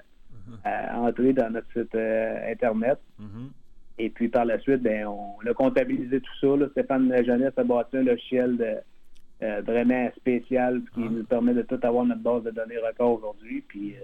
uh-huh. 0.50 0.58
à 0.64 1.00
entrer 1.00 1.34
dans 1.34 1.50
notre 1.52 1.72
site 1.74 1.96
euh, 1.96 2.52
Internet. 2.52 3.00
Uh-huh. 3.20 3.50
Et 3.98 4.10
puis 4.10 4.30
par 4.30 4.46
la 4.46 4.60
suite, 4.60 4.82
ben, 4.82 5.08
on 5.08 5.38
a 5.48 5.54
comptabilisé 5.54 6.22
tout 6.22 6.36
ça. 6.40 6.56
Là. 6.58 6.68
Stéphane 6.72 7.12
Jeunesse 7.26 7.54
a 7.58 7.64
bâti 7.64 7.98
un 7.98 8.04
logiciel 8.04 8.58
de, 8.58 8.78
euh, 9.44 9.62
vraiment 9.62 10.10
spécial 10.18 10.82
qui 10.94 11.02
ah. 11.04 11.10
nous 11.10 11.24
permet 11.24 11.54
de 11.54 11.62
tout 11.64 11.80
avoir 11.84 12.06
notre 12.06 12.22
base 12.22 12.44
de 12.44 12.52
données 12.52 12.78
record 12.78 13.20
aujourd'hui. 13.20 13.64
Puis 13.68 13.96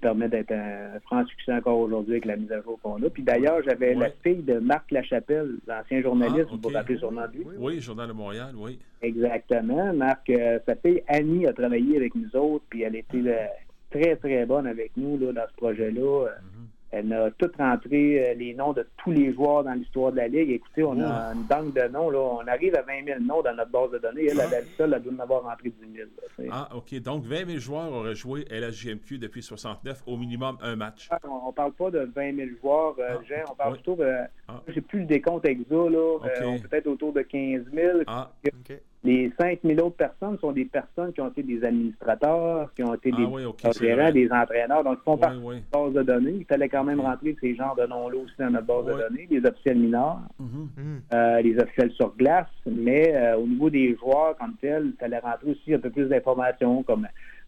permet 0.00 0.28
d'être 0.28 0.52
un 0.52 1.00
franc 1.00 1.24
succès 1.26 1.52
encore 1.52 1.78
aujourd'hui 1.78 2.14
avec 2.14 2.26
la 2.26 2.36
mise 2.36 2.52
à 2.52 2.60
jour 2.62 2.78
qu'on 2.82 3.02
a. 3.02 3.10
Puis 3.10 3.22
d'ailleurs, 3.22 3.60
j'avais 3.64 3.94
la 3.94 4.10
fille 4.22 4.42
de 4.42 4.58
Marc 4.58 4.90
Lachapelle, 4.90 5.56
l'ancien 5.66 6.02
journaliste, 6.02 6.48
vous 6.50 6.58
vous 6.62 6.68
rappelez 6.68 6.98
sûrement 6.98 7.26
lui. 7.32 7.44
Oui, 7.58 7.80
Journal 7.80 8.08
de 8.08 8.12
Montréal, 8.12 8.54
oui. 8.56 8.78
Exactement. 9.02 9.92
Marc, 9.94 10.28
euh, 10.30 10.58
sa 10.66 10.76
fille 10.76 11.02
Annie 11.08 11.46
a 11.46 11.52
travaillé 11.52 11.96
avec 11.96 12.14
nous 12.14 12.34
autres, 12.36 12.64
puis 12.68 12.82
elle 12.82 12.96
était 12.96 13.16
euh, 13.16 13.46
très, 13.90 14.16
très 14.16 14.46
bonne 14.46 14.66
avec 14.66 14.92
nous 14.96 15.18
là, 15.18 15.32
dans 15.32 15.46
ce 15.48 15.56
projet-là. 15.56 16.26
Mm-hmm. 16.26 16.75
Elle 16.96 17.12
a 17.12 17.30
tout 17.32 17.50
rentré 17.58 18.30
euh, 18.30 18.34
les 18.34 18.54
noms 18.54 18.72
de 18.72 18.86
tous 18.96 19.10
les 19.10 19.32
joueurs 19.34 19.64
dans 19.64 19.72
l'histoire 19.72 20.12
de 20.12 20.16
la 20.16 20.28
Ligue. 20.28 20.50
Écoutez, 20.50 20.82
on 20.82 20.98
a 21.00 21.32
une 21.34 21.42
banque 21.42 21.74
de 21.74 21.88
noms. 21.88 22.08
Là. 22.08 22.18
On 22.18 22.46
arrive 22.46 22.74
à 22.74 22.82
20 22.82 23.04
000 23.04 23.20
noms 23.20 23.42
dans 23.42 23.54
notre 23.54 23.70
base 23.70 23.90
de 23.90 23.98
données. 23.98 24.28
Elle, 24.30 24.40
elle, 24.40 24.64
seule, 24.78 24.94
elle 24.94 25.02
doit 25.02 25.12
en 25.12 25.18
avoir 25.18 25.42
rentré 25.42 25.70
10 25.70 25.96
000. 26.38 26.50
ah, 26.50 26.70
OK. 26.74 26.94
Donc, 27.00 27.24
20 27.24 27.46
000 27.46 27.58
joueurs 27.58 27.92
auraient 27.92 28.14
joué 28.14 28.46
LHJMQ 28.50 29.18
depuis 29.18 29.42
69, 29.42 30.04
au 30.06 30.16
minimum 30.16 30.56
un 30.62 30.76
match. 30.76 31.08
Ah, 31.10 31.18
on 31.28 31.48
ne 31.48 31.52
parle 31.52 31.72
pas 31.72 31.90
de 31.90 32.10
20 32.14 32.36
000 32.36 32.48
joueurs, 32.62 32.94
euh, 32.98 33.16
ah, 33.18 33.44
On 33.50 33.54
parle 33.54 33.74
plutôt 33.74 33.96
de... 33.96 34.10
Ah. 34.48 34.62
Je 34.68 34.80
plus 34.80 35.00
le 35.00 35.06
décompte 35.06 35.44
exact. 35.44 35.70
Là. 35.70 36.18
Euh, 36.24 36.58
peut-être 36.58 36.86
autour 36.86 37.12
de 37.12 37.22
15 37.22 37.64
000. 37.74 37.98
Ah, 38.06 38.32
OK. 38.44 38.80
Les 39.06 39.32
5000 39.38 39.80
autres 39.82 39.96
personnes 39.96 40.36
sont 40.40 40.50
des 40.50 40.64
personnes 40.64 41.12
qui 41.12 41.20
ont 41.20 41.28
été 41.28 41.44
des 41.44 41.64
administrateurs, 41.64 42.74
qui 42.74 42.82
ont 42.82 42.92
été 42.94 43.12
des 43.12 43.26
ah 43.62 44.10
des 44.10 44.28
entraîneurs, 44.32 44.82
donc 44.82 44.98
ils 45.00 45.04
font 45.04 45.16
partie 45.16 45.38
de 45.38 45.50
la 45.52 45.60
base 45.72 45.92
de 45.92 46.02
données. 46.02 46.34
Il 46.38 46.44
fallait 46.44 46.68
quand 46.68 46.82
même 46.82 47.00
rentrer 47.00 47.36
ces 47.40 47.54
genres 47.54 47.76
de 47.76 47.86
noms-là 47.86 48.16
aussi 48.18 48.34
dans 48.36 48.50
notre 48.50 48.66
base 48.66 48.86
de 48.86 49.00
données, 49.00 49.28
les 49.30 49.46
officiels 49.46 49.78
mineurs, 49.78 50.18
mm-hmm. 50.42 51.14
euh, 51.14 51.40
les 51.40 51.56
officiels 51.56 51.92
sur 51.92 52.16
glace, 52.16 52.48
mais 52.66 53.14
euh, 53.14 53.36
au 53.36 53.46
niveau 53.46 53.70
des 53.70 53.94
joueurs 53.94 54.36
comme 54.38 54.54
tels, 54.60 54.86
il 54.86 54.96
fallait 54.98 55.20
rentrer 55.20 55.52
aussi 55.52 55.72
un 55.72 55.78
peu 55.78 55.90
plus 55.90 56.08
d'informations 56.08 56.82
comme 56.82 57.06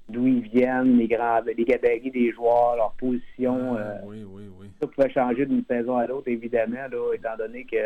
d'où 0.08 0.26
ils 0.26 0.40
viennent, 0.40 0.96
les, 0.96 1.08
grands, 1.08 1.40
les 1.44 1.64
gabarits 1.64 2.10
des 2.10 2.30
joueurs, 2.32 2.76
leur 2.76 2.92
position. 2.92 3.76
Ah, 3.76 3.80
euh, 3.80 3.98
oui, 4.06 4.24
oui, 4.32 4.44
oui. 4.60 4.66
Ça 4.80 4.86
pouvait 4.86 5.10
changer 5.10 5.44
d'une 5.44 5.64
saison 5.64 5.96
à 5.96 6.06
l'autre, 6.06 6.28
évidemment, 6.28 6.86
là, 6.90 7.14
étant 7.14 7.36
donné 7.36 7.64
que 7.64 7.76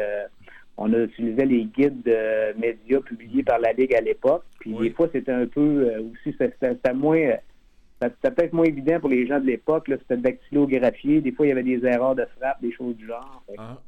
on 0.84 0.92
a 0.92 0.98
utilisé 0.98 1.44
les 1.44 1.64
guides 1.64 2.02
de 2.02 2.58
médias 2.58 3.00
publiés 3.00 3.44
par 3.44 3.60
la 3.60 3.72
Ligue 3.72 3.94
à 3.94 4.00
l'époque. 4.00 4.42
Puis 4.58 4.74
des 4.74 4.90
fois, 4.90 5.08
c'était 5.12 5.30
un 5.30 5.46
peu 5.46 5.60
euh, 5.60 6.02
aussi, 6.02 6.36
c'était 6.36 6.92
moins. 6.92 7.36
C'était 8.02 8.30
peut-être 8.32 8.52
moins 8.52 8.64
évident 8.64 8.98
pour 8.98 9.08
les 9.08 9.24
gens 9.28 9.38
de 9.38 9.46
l'époque. 9.46 9.84
C'était 9.88 10.16
dactylographié. 10.16 11.20
Des 11.20 11.30
fois, 11.30 11.46
il 11.46 11.50
y 11.50 11.52
avait 11.52 11.62
des 11.62 11.86
erreurs 11.86 12.16
de 12.16 12.26
frappe, 12.36 12.60
des 12.60 12.72
choses 12.72 12.96
du 12.96 13.06
genre. 13.06 13.44
Ah. 13.56 13.78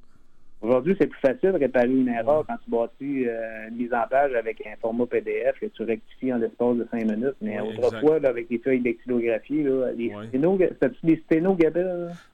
Aujourd'hui, 0.64 0.96
c'est 0.98 1.08
plus 1.08 1.20
facile 1.20 1.52
de 1.52 1.58
réparer 1.58 1.90
une 1.90 2.08
erreur 2.08 2.42
quand 2.46 2.56
tu 2.64 2.70
bâtis 2.70 3.28
euh, 3.28 3.68
une 3.68 3.76
mise 3.76 3.92
en 3.92 4.08
page 4.08 4.32
avec 4.32 4.66
un 4.66 4.74
format 4.80 5.04
PDF 5.04 5.60
que 5.60 5.66
tu 5.66 5.82
rectifies 5.82 6.32
en 6.32 6.38
l'espace 6.38 6.76
de 6.76 6.88
cinq 6.90 7.04
minutes. 7.04 7.36
Mais 7.42 7.60
autrefois, 7.60 8.16
avec 8.24 8.48
des 8.48 8.58
feuilles 8.60 8.80
dactylographiées, 8.80 9.62
les 9.94 10.10
sténos, 10.28 10.58
des 11.02 11.22
sténos, 11.26 11.58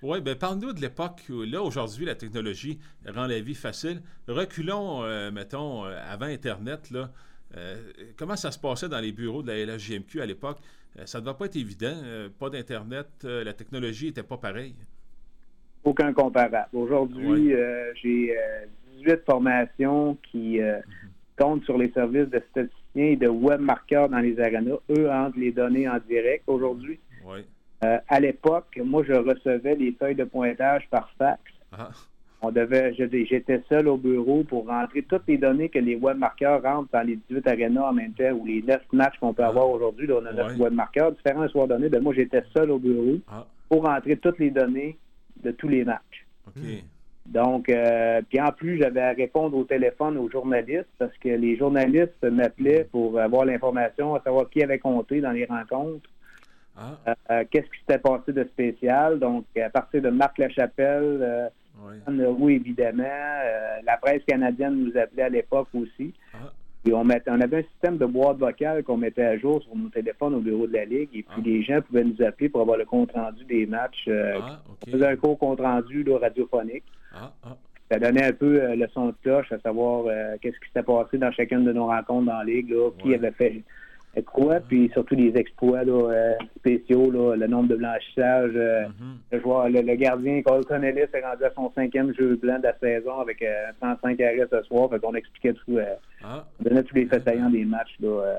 Oui, 0.03 0.21
bien, 0.21 0.37
parle-nous 0.37 0.73
de 0.73 0.81
l'époque. 0.81 1.23
Là, 1.29 1.61
aujourd'hui, 1.61 2.05
la 2.05 2.15
technologie 2.15 2.79
rend 3.05 3.27
la 3.27 3.41
vie 3.41 3.57
facile. 3.57 4.01
Reculons, 4.29 5.03
euh, 5.03 5.33
mettons, 5.33 5.85
euh, 5.87 5.99
avant 6.09 6.27
Internet, 6.27 6.93
là. 6.93 7.11
comment 8.17 8.37
ça 8.37 8.53
se 8.53 8.61
passait 8.61 8.89
dans 8.89 9.01
les 9.01 9.11
bureaux 9.11 9.43
de 9.43 9.49
la 9.49 9.57
LHGMQ 9.59 10.21
à 10.21 10.27
l'époque? 10.27 10.59
ça 11.05 11.19
ne 11.19 11.25
devait 11.25 11.37
pas 11.37 11.47
être 11.47 11.57
évident. 11.57 11.97
pas 12.39 12.49
d'Internet, 12.49 13.09
la 13.25 13.53
technologie 13.55 14.07
n'était 14.07 14.23
pas 14.23 14.37
pareille 14.37 14.75
aucun 15.85 16.13
comparable. 16.13 16.69
Aujourd'hui, 16.73 17.55
euh, 17.55 17.93
j'ai 18.03 18.35
18 18.99 19.11
euh, 19.11 19.17
formations 19.27 20.17
qui 20.31 20.61
euh, 20.61 20.79
comptent 21.39 21.65
sur 21.65 21.79
les 21.79 21.91
services 21.91 22.29
de 22.29 22.43
statisticiens 22.51 23.05
et 23.07 23.17
de 23.17 23.29
webmarqueurs 23.29 24.09
dans 24.09 24.19
les 24.19 24.39
arénas. 24.41 24.77
Eux 24.91 25.11
entrent 25.11 25.39
les 25.39 25.53
données 25.53 25.89
en 25.89 25.99
direct 26.09 26.45
aujourd'hui. 26.47 26.99
à 27.83 28.21
l'époque, 28.21 28.79
moi, 28.85 29.03
je 29.07 29.15
recevais 29.15 29.75
les 29.75 29.93
feuilles 29.93 30.15
de 30.15 30.25
pointage 30.25 30.87
par 30.91 31.11
fax. 31.19 31.41
Ah. 31.73 31.91
On 32.43 32.51
devait, 32.51 32.95
j'étais 32.95 33.63
seul 33.69 33.87
au 33.87 33.99
bureau 33.99 34.45
pour 34.45 34.67
rentrer 34.67 35.03
toutes 35.03 35.25
les 35.29 35.37
données 35.37 35.69
que 35.69 35.79
les 35.79 35.95
webmarqueurs 35.95 36.63
rentrent 36.63 36.89
dans 36.91 37.07
les 37.07 37.19
18 37.29 37.47
arénas 37.47 37.91
en 37.91 37.93
même 37.93 38.13
temps 38.13 38.33
ou 38.33 38.47
les 38.47 38.63
9 38.63 38.81
matchs 38.93 39.19
qu'on 39.21 39.35
peut 39.35 39.45
ah. 39.45 39.49
avoir 39.49 39.71
aujourd'hui. 39.71 40.11
On 40.13 40.25
a 40.27 40.33
9 40.33 40.59
webmarqueurs 40.59 41.13
différents 41.13 41.49
soirs 41.49 41.69
donnés. 41.69 41.89
Ben, 41.89 42.03
moi, 42.03 42.13
j'étais 42.15 42.43
seul 42.55 42.71
au 42.71 42.79
bureau 42.79 43.19
ah. 43.29 43.47
pour 43.69 43.85
rentrer 43.85 44.17
toutes 44.17 44.39
les 44.39 44.51
données 44.51 44.97
de 45.43 45.51
tous 45.51 45.69
les 45.69 45.85
matchs. 45.85 46.27
Donc, 47.27 47.69
euh, 47.69 48.23
puis 48.29 48.41
en 48.41 48.51
plus, 48.51 48.79
j'avais 48.79 49.03
à 49.03 49.13
répondre 49.13 49.57
au 49.57 49.65
téléphone 49.65 50.19
aux 50.19 50.29
journalistes 50.29 50.89
parce 50.99 51.17
que 51.19 51.29
les 51.29 51.57
journalistes 51.57 52.25
m'appelaient 52.25 52.89
pour 52.91 53.21
avoir 53.21 53.45
l'information, 53.45 54.15
à 54.15 54.23
savoir 54.23 54.51
qui 54.51 54.63
avait 54.63 54.79
compté 54.79 55.21
dans 55.21 55.31
les 55.31 55.45
rencontres. 55.45 56.09
Ah. 56.77 56.99
Euh, 57.07 57.15
euh, 57.31 57.45
qu'est-ce 57.51 57.67
qui 57.67 57.79
s'était 57.81 57.99
passé 57.99 58.33
de 58.33 58.45
spécial? 58.45 59.19
Donc, 59.19 59.45
à 59.57 59.71
partir 59.71 60.03
de 60.03 60.11
Marc 60.11 60.39
Lachapelle, 60.39 61.51
oui. 62.09 62.55
évidemment, 62.55 63.05
la 63.85 63.97
presse 63.99 64.23
canadienne 64.27 64.75
nous 64.75 64.99
appelait 64.99 65.25
à 65.25 65.29
l'époque 65.29 65.69
aussi. 65.75 66.13
Ah 66.35 66.53
on, 66.93 67.09
avait 67.11 67.59
un 67.59 67.63
système 67.63 67.99
de 67.99 68.07
boîte 68.07 68.39
vocale 68.39 68.83
qu'on 68.83 68.97
mettait 68.97 69.25
à 69.25 69.39
jour 69.39 69.63
sur 69.63 69.77
nos 69.77 69.89
téléphones 69.89 70.35
au 70.35 70.41
bureau 70.41 70.67
de 70.67 70.73
la 70.73 70.85
Ligue. 70.85 71.11
Et 71.13 71.23
puis 71.23 71.37
ah. 71.37 71.41
les 71.45 71.63
gens 71.63 71.81
pouvaient 71.83 72.05
nous 72.05 72.23
appeler 72.25 72.49
pour 72.49 72.63
avoir 72.63 72.79
le 72.79 72.85
compte-rendu 72.85 73.45
des 73.45 73.67
matchs. 73.67 74.07
Euh, 74.09 74.39
ah, 74.43 74.63
on 74.87 74.91
faisait 74.91 75.07
un 75.07 75.17
court 75.17 75.39
compte-rendu 75.39 76.05
radiophonique. 76.11 76.85
Ah, 77.15 77.33
Ça 77.91 77.99
donnait 77.99 78.25
un 78.25 78.33
peu 78.33 78.63
euh, 78.63 78.77
le 78.77 78.87
son 78.95 79.09
de 79.09 79.15
cloche, 79.23 79.53
à 79.53 79.59
savoir 79.61 80.05
euh, 80.07 80.37
qu'est-ce 80.41 80.59
qui 80.59 80.69
s'était 80.69 80.83
passé 80.83 81.19
dans 81.19 81.31
chacune 81.33 81.65
de 81.65 81.73
nos 81.73 81.87
rencontres 81.87 82.27
dans 82.27 82.39
la 82.39 82.45
Ligue, 82.45 82.75
qui 82.99 83.15
avait 83.15 83.33
fait 83.33 83.63
quoi, 84.25 84.61
puis 84.61 84.91
surtout 84.93 85.15
les 85.15 85.37
exploits 85.37 85.85
là, 85.85 86.35
spéciaux, 86.59 87.11
le 87.11 87.47
nombre 87.47 87.69
de 87.69 87.77
blanchissages. 87.77 88.53
Mm-hmm. 88.53 89.33
le, 89.33 89.41
joueur, 89.41 89.69
le, 89.69 89.95
gardien 89.95 90.43
Cole 90.43 90.65
Connelly 90.65 91.03
s'est 91.13 91.21
rendu 91.21 91.45
à 91.45 91.53
son 91.55 91.71
cinquième 91.75 92.13
jeu 92.15 92.37
blanc 92.37 92.59
de 92.59 92.65
la 92.65 92.79
saison 92.79 93.21
avec 93.21 93.45
105 93.81 94.21
arrêts 94.21 94.49
ce 94.51 94.63
soir. 94.63 94.91
Fait 94.91 94.99
qu'on 94.99 95.15
expliquait 95.15 95.53
tout 95.53 95.79
ah. 96.23 96.45
On 96.61 96.65
donnait 96.65 96.83
tous 96.83 96.95
les 96.95 97.07
faits 97.07 97.25
saillants 97.25 97.51
des 97.51 97.65
matchs 97.65 97.97
euh, 98.03 98.37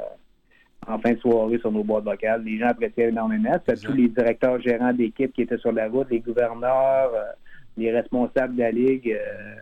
en 0.87 0.99
fin 0.99 1.13
de 1.13 1.19
soirée 1.19 1.57
sur 1.59 1.71
nos 1.71 1.83
boîtes 1.83 2.03
vocales. 2.03 2.43
Les 2.43 2.59
gens 2.59 2.67
appréciaient 2.67 3.09
énormément. 3.09 3.53
C'était 3.65 3.81
tous 3.81 3.93
les 3.93 4.07
directeurs 4.07 4.59
gérants 4.61 4.93
d'équipe 4.93 5.33
qui 5.33 5.43
étaient 5.43 5.57
sur 5.57 5.71
la 5.71 5.87
route, 5.87 6.09
les 6.09 6.19
gouverneurs, 6.19 7.11
euh, 7.13 7.31
les 7.77 7.91
responsables 7.91 8.55
de 8.55 8.61
la 8.61 8.71
Ligue. 8.71 9.11
Euh, 9.11 9.55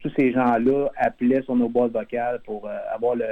tous 0.00 0.12
ces 0.16 0.32
gens-là 0.32 0.88
appelaient 0.96 1.42
sur 1.42 1.56
nos 1.56 1.68
boîtes 1.68 1.92
vocales 1.92 2.40
pour 2.44 2.68
avoir 2.94 3.16
le, 3.16 3.24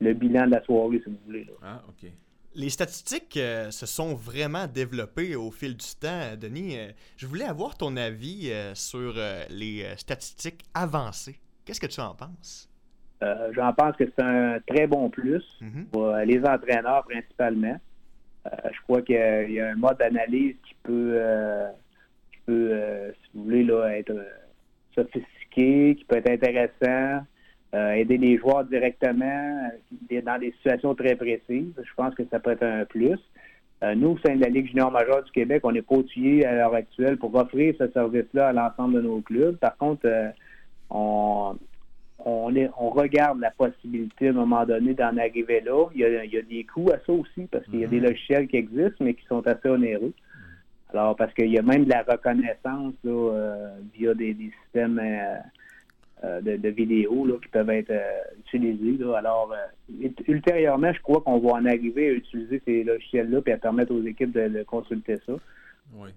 bilan 0.00 0.46
de 0.46 0.52
la 0.52 0.62
soirée, 0.62 1.00
si 1.04 1.10
vous 1.10 1.18
voulez. 1.26 1.46
Ah, 1.62 1.82
OK. 1.88 2.10
Les 2.54 2.70
statistiques 2.70 3.34
se 3.34 3.86
sont 3.86 4.14
vraiment 4.14 4.66
développées 4.66 5.36
au 5.36 5.50
fil 5.50 5.76
du 5.76 5.86
temps, 6.00 6.36
Denis. 6.40 6.76
je 7.16 7.26
voulais 7.26 7.44
avoir 7.44 7.76
ton 7.76 7.96
avis 7.96 8.50
sur 8.74 9.14
les 9.50 9.84
statistiques 9.96 10.64
avancées. 10.74 11.38
Qu'est-ce 11.64 11.80
que 11.80 11.86
tu 11.86 12.00
en 12.00 12.14
penses? 12.14 12.68
Euh, 13.22 13.52
j'en 13.52 13.72
pense 13.72 13.96
que 13.96 14.04
c'est 14.04 14.24
un 14.24 14.58
très 14.66 14.86
bon 14.86 15.10
plus 15.10 15.44
mhm. 15.60 15.86
pour 15.92 16.06
euh, 16.06 16.24
les 16.24 16.38
entraîneurs 16.44 17.04
principalement. 17.04 17.76
Euh, 18.46 18.50
je 18.72 18.80
crois 18.82 19.02
qu'il 19.02 19.16
y, 19.50 19.60
a 19.60 19.70
un 19.70 19.74
mode 19.74 19.98
d'analyse 19.98 20.54
qui 20.66 20.74
peut, 20.82 21.20
qui 22.32 22.38
peut 22.46 23.12
si 23.22 23.30
vous 23.34 23.44
voulez, 23.44 23.64
là, 23.64 23.98
être 23.98 24.14
sophistiqué, 24.94 25.96
qui 25.98 26.04
peut 26.04 26.16
être 26.16 26.30
intéressant. 26.30 27.26
Aider 27.72 28.16
les 28.16 28.38
joueurs 28.38 28.64
directement 28.64 29.70
dans 30.10 30.38
des 30.38 30.52
situations 30.52 30.94
très 30.94 31.16
précises. 31.16 31.72
Je 31.76 31.94
pense 31.96 32.14
que 32.14 32.22
ça 32.30 32.40
peut 32.40 32.52
être 32.52 32.62
un 32.62 32.84
plus. 32.84 33.18
nous, 33.96 34.10
au 34.10 34.18
sein 34.18 34.36
de 34.36 34.40
la 34.40 34.48
Ligue 34.48 34.68
junior 34.68 34.90
majeure 34.90 35.22
du 35.22 35.30
Québec, 35.32 35.60
on 35.64 35.74
est 35.74 35.84
outillés 35.90 36.46
à 36.46 36.54
l'heure 36.54 36.74
actuelle 36.74 37.18
pour 37.18 37.34
offrir 37.34 37.74
ce 37.78 37.88
service-là 37.90 38.48
à 38.48 38.52
l'ensemble 38.52 38.94
de 38.94 39.00
nos 39.02 39.20
clubs. 39.20 39.56
Par 39.56 39.76
contre, 39.76 40.08
on, 40.88 41.56
on, 42.24 42.54
est, 42.54 42.70
on 42.78 42.90
regarde 42.90 43.40
la 43.40 43.50
possibilité 43.50 44.28
à 44.28 44.30
un 44.30 44.34
moment 44.34 44.64
donné 44.64 44.94
d'en 44.94 45.16
arriver 45.16 45.60
là. 45.60 45.86
Il 45.94 46.00
y, 46.00 46.38
a, 46.38 46.42
des 46.42 46.64
coûts 46.64 46.90
à 46.90 46.98
ça 47.06 47.12
aussi 47.12 47.46
parce 47.50 47.64
qu'il 47.66 47.80
y 47.80 47.84
a 47.84 47.88
des 47.88 48.00
mhm. 48.00 48.06
logiciels 48.06 48.48
qui 48.48 48.56
existent 48.56 49.04
mais 49.04 49.14
qui 49.14 49.24
sont 49.26 49.46
assez 49.46 49.68
onéreux. 49.68 50.12
Alors, 50.92 51.16
parce 51.16 51.32
qu'il 51.34 51.50
y 51.50 51.58
a 51.58 51.62
même 51.62 51.84
de 51.84 51.90
la 51.90 52.02
reconnaissance 52.02 52.94
euh, 53.04 53.68
via 53.94 54.14
des, 54.14 54.34
systèmes 54.64 54.98
euh, 56.24 56.40
euh, 56.46 56.56
de, 56.58 56.68
vidéos 56.68 57.26
qui 57.42 57.48
peuvent 57.48 57.70
être 57.70 57.92
utilisés. 58.40 59.04
Alors, 59.14 59.54
ultérieurement, 60.26 60.92
je 60.92 61.00
crois 61.02 61.20
qu'on 61.20 61.38
va 61.38 61.50
en 61.52 61.66
arriver 61.66 62.08
à 62.08 62.12
utiliser 62.12 62.60
ces 62.64 62.84
logiciels-là 62.84 63.40
et 63.46 63.52
à 63.52 63.58
permettre 63.58 63.94
aux 63.94 64.02
équipes 64.02 64.32
de 64.32 64.62
consulter 64.64 65.16
ça. 65.26 65.34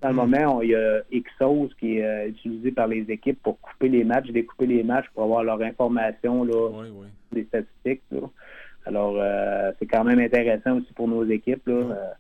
Dans 0.02 0.10
le 0.10 0.16
moment, 0.16 0.62
il 0.62 0.72
y 0.72 0.76
a 0.76 1.02
Xos 1.12 1.74
qui 1.80 1.98
est 1.98 2.06
euh, 2.06 2.30
utilisé 2.30 2.72
par 2.72 2.88
les 2.88 3.10
équipes 3.10 3.42
pour 3.42 3.60
couper 3.62 3.90
les 3.90 4.04
matchs, 4.04 4.30
découper 4.30 4.68
les 4.68 4.84
matchs 4.84 5.08
pour 5.14 5.24
avoir 5.24 5.44
leur 5.44 5.62
information, 5.62 6.44
là, 6.44 6.70
des 7.32 7.46
statistiques. 7.46 8.02
Alors, 8.86 9.16
euh, 9.18 9.72
c'est 9.80 9.86
quand 9.86 10.04
même 10.04 10.20
intéressant 10.20 10.78
aussi 10.78 10.92
pour 10.94 11.08
nos 11.08 11.24
équipes. 11.26 11.66
Là. 11.68 12.16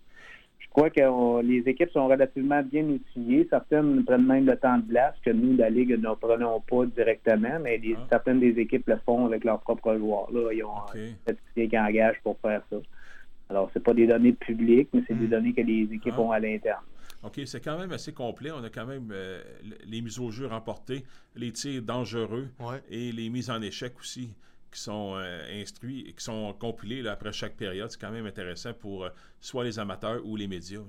Je 0.71 0.79
crois 0.79 0.89
que 0.89 1.41
les 1.41 1.69
équipes 1.69 1.91
sont 1.91 2.07
relativement 2.07 2.63
bien 2.63 2.85
outillées. 2.85 3.45
Certaines 3.49 4.05
prennent 4.05 4.25
même 4.25 4.45
le 4.45 4.55
temps 4.55 4.77
de 4.77 4.87
glace 4.87 5.15
que 5.21 5.29
nous, 5.29 5.57
la 5.57 5.69
Ligue, 5.69 5.99
ne 5.99 6.15
prenons 6.15 6.61
pas 6.61 6.85
directement, 6.85 7.59
mais 7.61 7.81
ah. 7.93 7.99
certaines 8.09 8.39
des 8.39 8.57
équipes 8.57 8.87
le 8.87 8.95
font 9.05 9.25
avec 9.25 9.43
leurs 9.43 9.59
propres 9.59 9.97
joueurs. 9.97 10.31
Là. 10.31 10.53
Ils 10.53 10.63
ont 10.63 10.77
okay. 10.87 11.09
un 11.09 11.33
statistique 11.33 11.71
qui 11.71 11.77
engage 11.77 12.15
pour 12.23 12.37
faire 12.39 12.61
ça. 12.69 12.77
Alors, 13.49 13.69
ce 13.73 13.79
pas 13.79 13.93
des 13.93 14.07
données 14.07 14.31
publiques, 14.31 14.87
mais 14.93 15.03
c'est 15.05 15.13
des 15.13 15.25
hmm. 15.25 15.31
données 15.31 15.53
que 15.53 15.61
les 15.61 15.89
équipes 15.91 16.13
ah. 16.15 16.21
ont 16.21 16.31
à 16.31 16.39
l'interne. 16.39 16.85
OK, 17.23 17.41
c'est 17.43 17.61
quand 17.61 17.77
même 17.77 17.91
assez 17.91 18.13
complet. 18.13 18.51
On 18.51 18.63
a 18.63 18.69
quand 18.69 18.85
même 18.85 19.09
euh, 19.11 19.41
les 19.85 20.01
mises 20.01 20.19
au 20.19 20.31
jeu 20.31 20.47
remportées, 20.47 21.03
les 21.35 21.51
tirs 21.51 21.81
dangereux 21.81 22.47
et 22.89 23.11
les 23.11 23.29
mises 23.29 23.49
en 23.49 23.61
échec 23.61 23.91
aussi 23.99 24.29
qui 24.71 24.79
sont 24.79 25.15
euh, 25.15 25.61
instruits 25.61 26.05
et 26.07 26.13
qui 26.13 26.23
sont 26.23 26.53
compilés 26.59 27.07
après 27.07 27.31
chaque 27.31 27.55
période. 27.55 27.89
C'est 27.89 27.99
quand 27.99 28.11
même 28.11 28.25
intéressant 28.25 28.73
pour 28.73 29.05
euh, 29.05 29.09
soit 29.39 29.63
les 29.63 29.79
amateurs 29.79 30.21
ou 30.25 30.35
les 30.35 30.47
médias. 30.47 30.81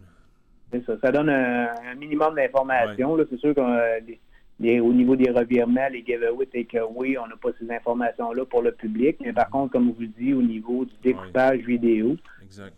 C'est 0.73 0.85
ça. 0.85 0.95
Ça 1.03 1.13
donne 1.13 1.29
un, 1.29 1.95
minimum 1.97 2.35
d'informations. 2.35 3.17
C'est 3.29 3.39
sûr 3.39 3.55
qu'au 3.55 4.93
niveau 4.93 5.17
des 5.17 5.31
revirements, 5.31 5.89
les 5.91 6.03
giveaways, 6.05 6.49
oui, 6.95 7.19
on 7.19 7.27
n'a 7.27 7.37
pas 7.37 7.51
ces 7.61 7.71
informations-là 7.71 8.47
pour 8.47 8.63
le 8.63 8.73
public. 8.73 9.17
Mais 9.21 9.33
par 9.33 9.51
contre, 9.51 9.73
comme 9.73 9.93
vous 9.93 10.07
dis, 10.07 10.33
au 10.33 10.43
niveau 10.43 10.87
du 10.87 10.95
découpage 11.03 11.61
vidéo, 11.61 12.17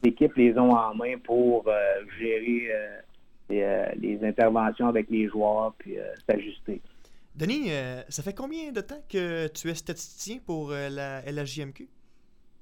les 0.03 0.09
équipes 0.09 0.35
les 0.35 0.59
ont 0.59 0.73
en 0.73 0.95
main 0.95 1.19
pour 1.23 1.71
gérer 2.19 2.71
euh, 3.51 3.87
les 4.01 4.25
interventions 4.25 4.89
avec 4.89 5.11
les 5.11 5.29
joueurs, 5.29 5.75
puis 5.79 5.99
euh, 5.99 6.15
s'ajuster. 6.27 6.81
Denis, 7.35 7.67
euh, 7.71 8.03
ça 8.09 8.23
fait 8.23 8.33
combien 8.33 8.71
de 8.71 8.81
temps 8.81 9.03
que 9.09 9.49
tu 9.49 9.69
es 9.69 9.75
statisticien 9.75 10.39
pour 10.45 10.71
la 10.71 11.21
LHJMQ? 11.23 11.89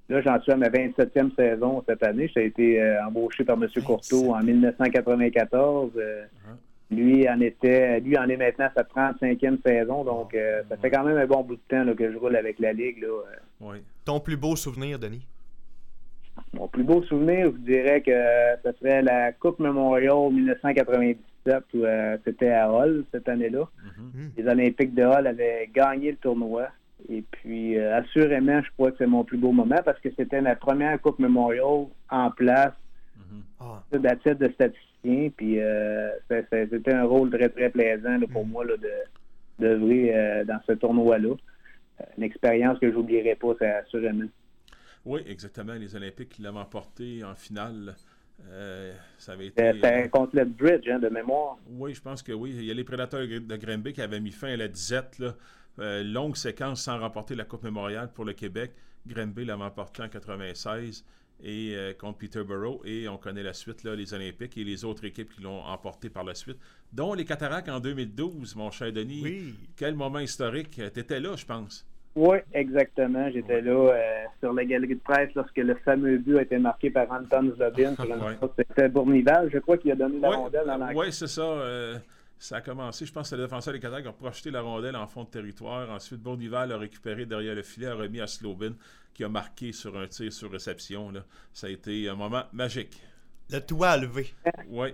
Là, 0.08 0.20
j'en 0.22 0.40
suis 0.40 0.52
à 0.52 0.56
ma 0.56 0.68
27e 0.68 1.34
saison 1.36 1.82
cette 1.86 2.02
année. 2.02 2.30
J'ai 2.34 2.46
été 2.46 2.98
embauché 3.06 3.44
par 3.44 3.56
M. 3.56 3.68
Courteau 3.84 4.34
en 4.34 4.42
1994. 4.42 5.92
Uh-huh. 5.94 6.94
Lui 6.94 7.28
en 7.28 7.40
était, 7.40 8.00
lui 8.00 8.18
en 8.18 8.28
est 8.28 8.36
maintenant 8.36 8.66
à 8.66 8.72
sa 8.74 8.82
35e 8.82 9.62
saison, 9.64 10.04
donc 10.04 10.36
ça 10.68 10.76
fait 10.76 10.90
quand 10.90 11.04
même 11.04 11.16
un 11.16 11.26
bon 11.26 11.42
bout 11.42 11.56
de 11.56 11.60
temps 11.68 11.94
que 11.94 12.12
je 12.12 12.18
roule 12.18 12.36
avec 12.36 12.58
la 12.58 12.74
Ligue. 12.74 13.06
Oui. 13.60 13.78
Ton 14.04 14.20
plus 14.20 14.36
beau 14.36 14.56
souvenir, 14.56 14.98
Denis? 14.98 15.26
Mon 16.54 16.68
plus 16.68 16.84
beau 16.84 17.02
souvenir, 17.04 17.46
je 17.46 17.58
dirais 17.58 18.02
que 18.02 18.12
ce 18.64 18.72
serait 18.78 19.02
la 19.02 19.32
Coupe 19.32 19.58
Memorial 19.58 20.30
1997 20.30 21.18
où 21.46 21.84
euh, 21.84 22.16
c'était 22.24 22.50
à 22.50 22.70
Hull 22.70 23.04
cette 23.12 23.28
année-là. 23.28 23.68
Mm-hmm. 23.84 24.30
Les 24.36 24.46
Olympiques 24.48 24.94
de 24.94 25.02
Hull 25.02 25.26
avaient 25.26 25.70
gagné 25.72 26.12
le 26.12 26.16
tournoi. 26.16 26.68
Et 27.08 27.22
puis, 27.22 27.78
euh, 27.78 27.98
assurément, 27.98 28.62
je 28.62 28.70
crois 28.72 28.92
que 28.92 28.98
c'est 28.98 29.06
mon 29.06 29.24
plus 29.24 29.38
beau 29.38 29.52
moment 29.52 29.80
parce 29.84 29.98
que 30.00 30.08
c'était 30.16 30.40
ma 30.40 30.54
première 30.54 31.00
Coupe 31.00 31.18
Memorial 31.18 31.86
en 32.10 32.30
place 32.30 32.74
mm-hmm. 33.18 33.60
ah. 33.60 34.34
de 34.34 34.48
statisticien. 34.48 35.30
Puis, 35.36 35.60
euh, 35.60 36.10
c'était 36.28 36.94
un 36.94 37.04
rôle 37.04 37.30
très, 37.30 37.48
très 37.48 37.70
plaisant 37.70 38.20
pour 38.32 38.46
mm. 38.46 38.50
moi 38.50 38.64
là, 38.64 38.76
de 38.76 38.90
d'œuvrer 39.58 40.44
dans 40.46 40.58
ce 40.66 40.72
tournoi-là. 40.72 41.34
Une 42.16 42.24
expérience 42.24 42.78
que 42.80 42.90
je 42.90 42.94
n'oublierai 42.96 43.36
pas, 43.36 43.52
c'est 43.60 43.70
assurément. 43.70 44.26
Oui, 45.04 45.20
exactement. 45.26 45.74
Les 45.74 45.94
Olympiques 45.94 46.30
qui 46.30 46.42
l'avaient 46.42 46.58
emporté 46.58 47.22
en 47.22 47.34
finale. 47.34 47.94
Euh, 48.50 48.92
ça 49.18 49.32
avait 49.32 49.46
été. 49.46 49.72
C'était 49.72 50.08
contre 50.08 50.36
le 50.36 50.44
Bridge, 50.44 50.88
hein, 50.88 50.98
de 50.98 51.08
mémoire. 51.08 51.56
Oui, 51.70 51.94
je 51.94 52.00
pense 52.00 52.22
que 52.22 52.32
oui. 52.32 52.54
Il 52.54 52.64
y 52.64 52.70
a 52.70 52.74
les 52.74 52.84
prédateurs 52.84 53.26
de 53.26 53.56
Grimby 53.56 53.92
qui 53.92 54.02
avaient 54.02 54.20
mis 54.20 54.32
fin 54.32 54.48
à 54.48 54.56
la 54.56 54.68
disette. 54.68 55.18
Là. 55.18 55.34
Euh, 55.78 56.02
longue 56.02 56.36
séquence 56.36 56.82
sans 56.82 56.98
remporter 56.98 57.34
la 57.34 57.44
Coupe 57.44 57.62
Mémoriale 57.62 58.10
pour 58.12 58.24
le 58.24 58.34
Québec. 58.34 58.72
Grimby 59.06 59.44
l'avait 59.44 59.62
emporté 59.62 60.02
en 60.02 60.08
96 60.08 61.04
et 61.42 61.74
euh, 61.74 61.92
contre 61.94 62.18
Peterborough. 62.18 62.80
Et 62.84 63.08
on 63.08 63.16
connaît 63.16 63.42
la 63.42 63.54
suite, 63.54 63.82
là, 63.82 63.94
les 63.94 64.12
Olympiques 64.14 64.56
et 64.58 64.64
les 64.64 64.84
autres 64.84 65.04
équipes 65.04 65.32
qui 65.34 65.42
l'ont 65.42 65.62
emporté 65.62 66.10
par 66.10 66.24
la 66.24 66.34
suite, 66.34 66.58
dont 66.92 67.14
les 67.14 67.24
Cataractes 67.24 67.68
en 67.68 67.80
2012, 67.80 68.54
mon 68.56 68.70
cher 68.70 68.92
Denis. 68.92 69.22
Oui. 69.22 69.54
Quel 69.76 69.94
moment 69.94 70.20
historique. 70.20 70.70
Tu 70.70 70.82
étais 71.00 71.20
là, 71.20 71.36
je 71.36 71.46
pense. 71.46 71.86
Oui, 72.14 72.38
exactement. 72.52 73.30
J'étais 73.30 73.62
là 73.62 73.72
euh, 73.72 74.24
sur 74.40 74.52
la 74.52 74.64
galerie 74.64 74.96
de 74.96 75.00
presse 75.00 75.30
lorsque 75.34 75.56
le 75.56 75.74
fameux 75.76 76.18
but 76.18 76.38
a 76.38 76.42
été 76.42 76.58
marqué 76.58 76.90
par 76.90 77.10
Anton 77.10 77.52
Zobin. 77.56 77.94
C'était 78.56 78.88
Bournival, 78.90 79.50
je 79.52 79.58
crois, 79.58 79.78
qu'il 79.78 79.92
a 79.92 79.94
donné 79.94 80.20
la 80.20 80.30
rondelle 80.30 80.66
dans 80.66 80.76
la 80.76 80.92
Oui, 80.92 81.10
c'est 81.10 81.26
ça. 81.26 81.42
Euh, 81.42 81.98
ça 82.38 82.56
a 82.56 82.60
commencé. 82.60 83.06
Je 83.06 83.12
pense 83.12 83.30
que 83.30 83.36
le 83.36 83.42
défenseur 83.42 83.72
des 83.72 83.80
qui 83.80 83.86
a 83.86 84.12
projeté 84.12 84.50
la 84.50 84.60
rondelle 84.60 84.96
en 84.96 85.06
fond 85.06 85.24
de 85.24 85.30
territoire. 85.30 85.88
Ensuite, 85.90 86.20
Bournival 86.20 86.72
a 86.72 86.76
récupéré 86.76 87.24
derrière 87.24 87.54
le 87.54 87.62
filet, 87.62 87.86
a 87.86 87.94
remis 87.94 88.20
à 88.20 88.26
Slobin, 88.26 88.74
qui 89.14 89.24
a 89.24 89.28
marqué 89.30 89.72
sur 89.72 89.96
un 89.96 90.06
tir 90.06 90.32
sur 90.32 90.50
réception. 90.50 91.10
Là. 91.10 91.20
Ça 91.54 91.68
a 91.68 91.70
été 91.70 92.10
un 92.10 92.14
moment 92.14 92.42
magique. 92.52 93.00
Le 93.50 93.60
toit 93.60 93.96
levé. 93.96 94.34
Oui. 94.68 94.88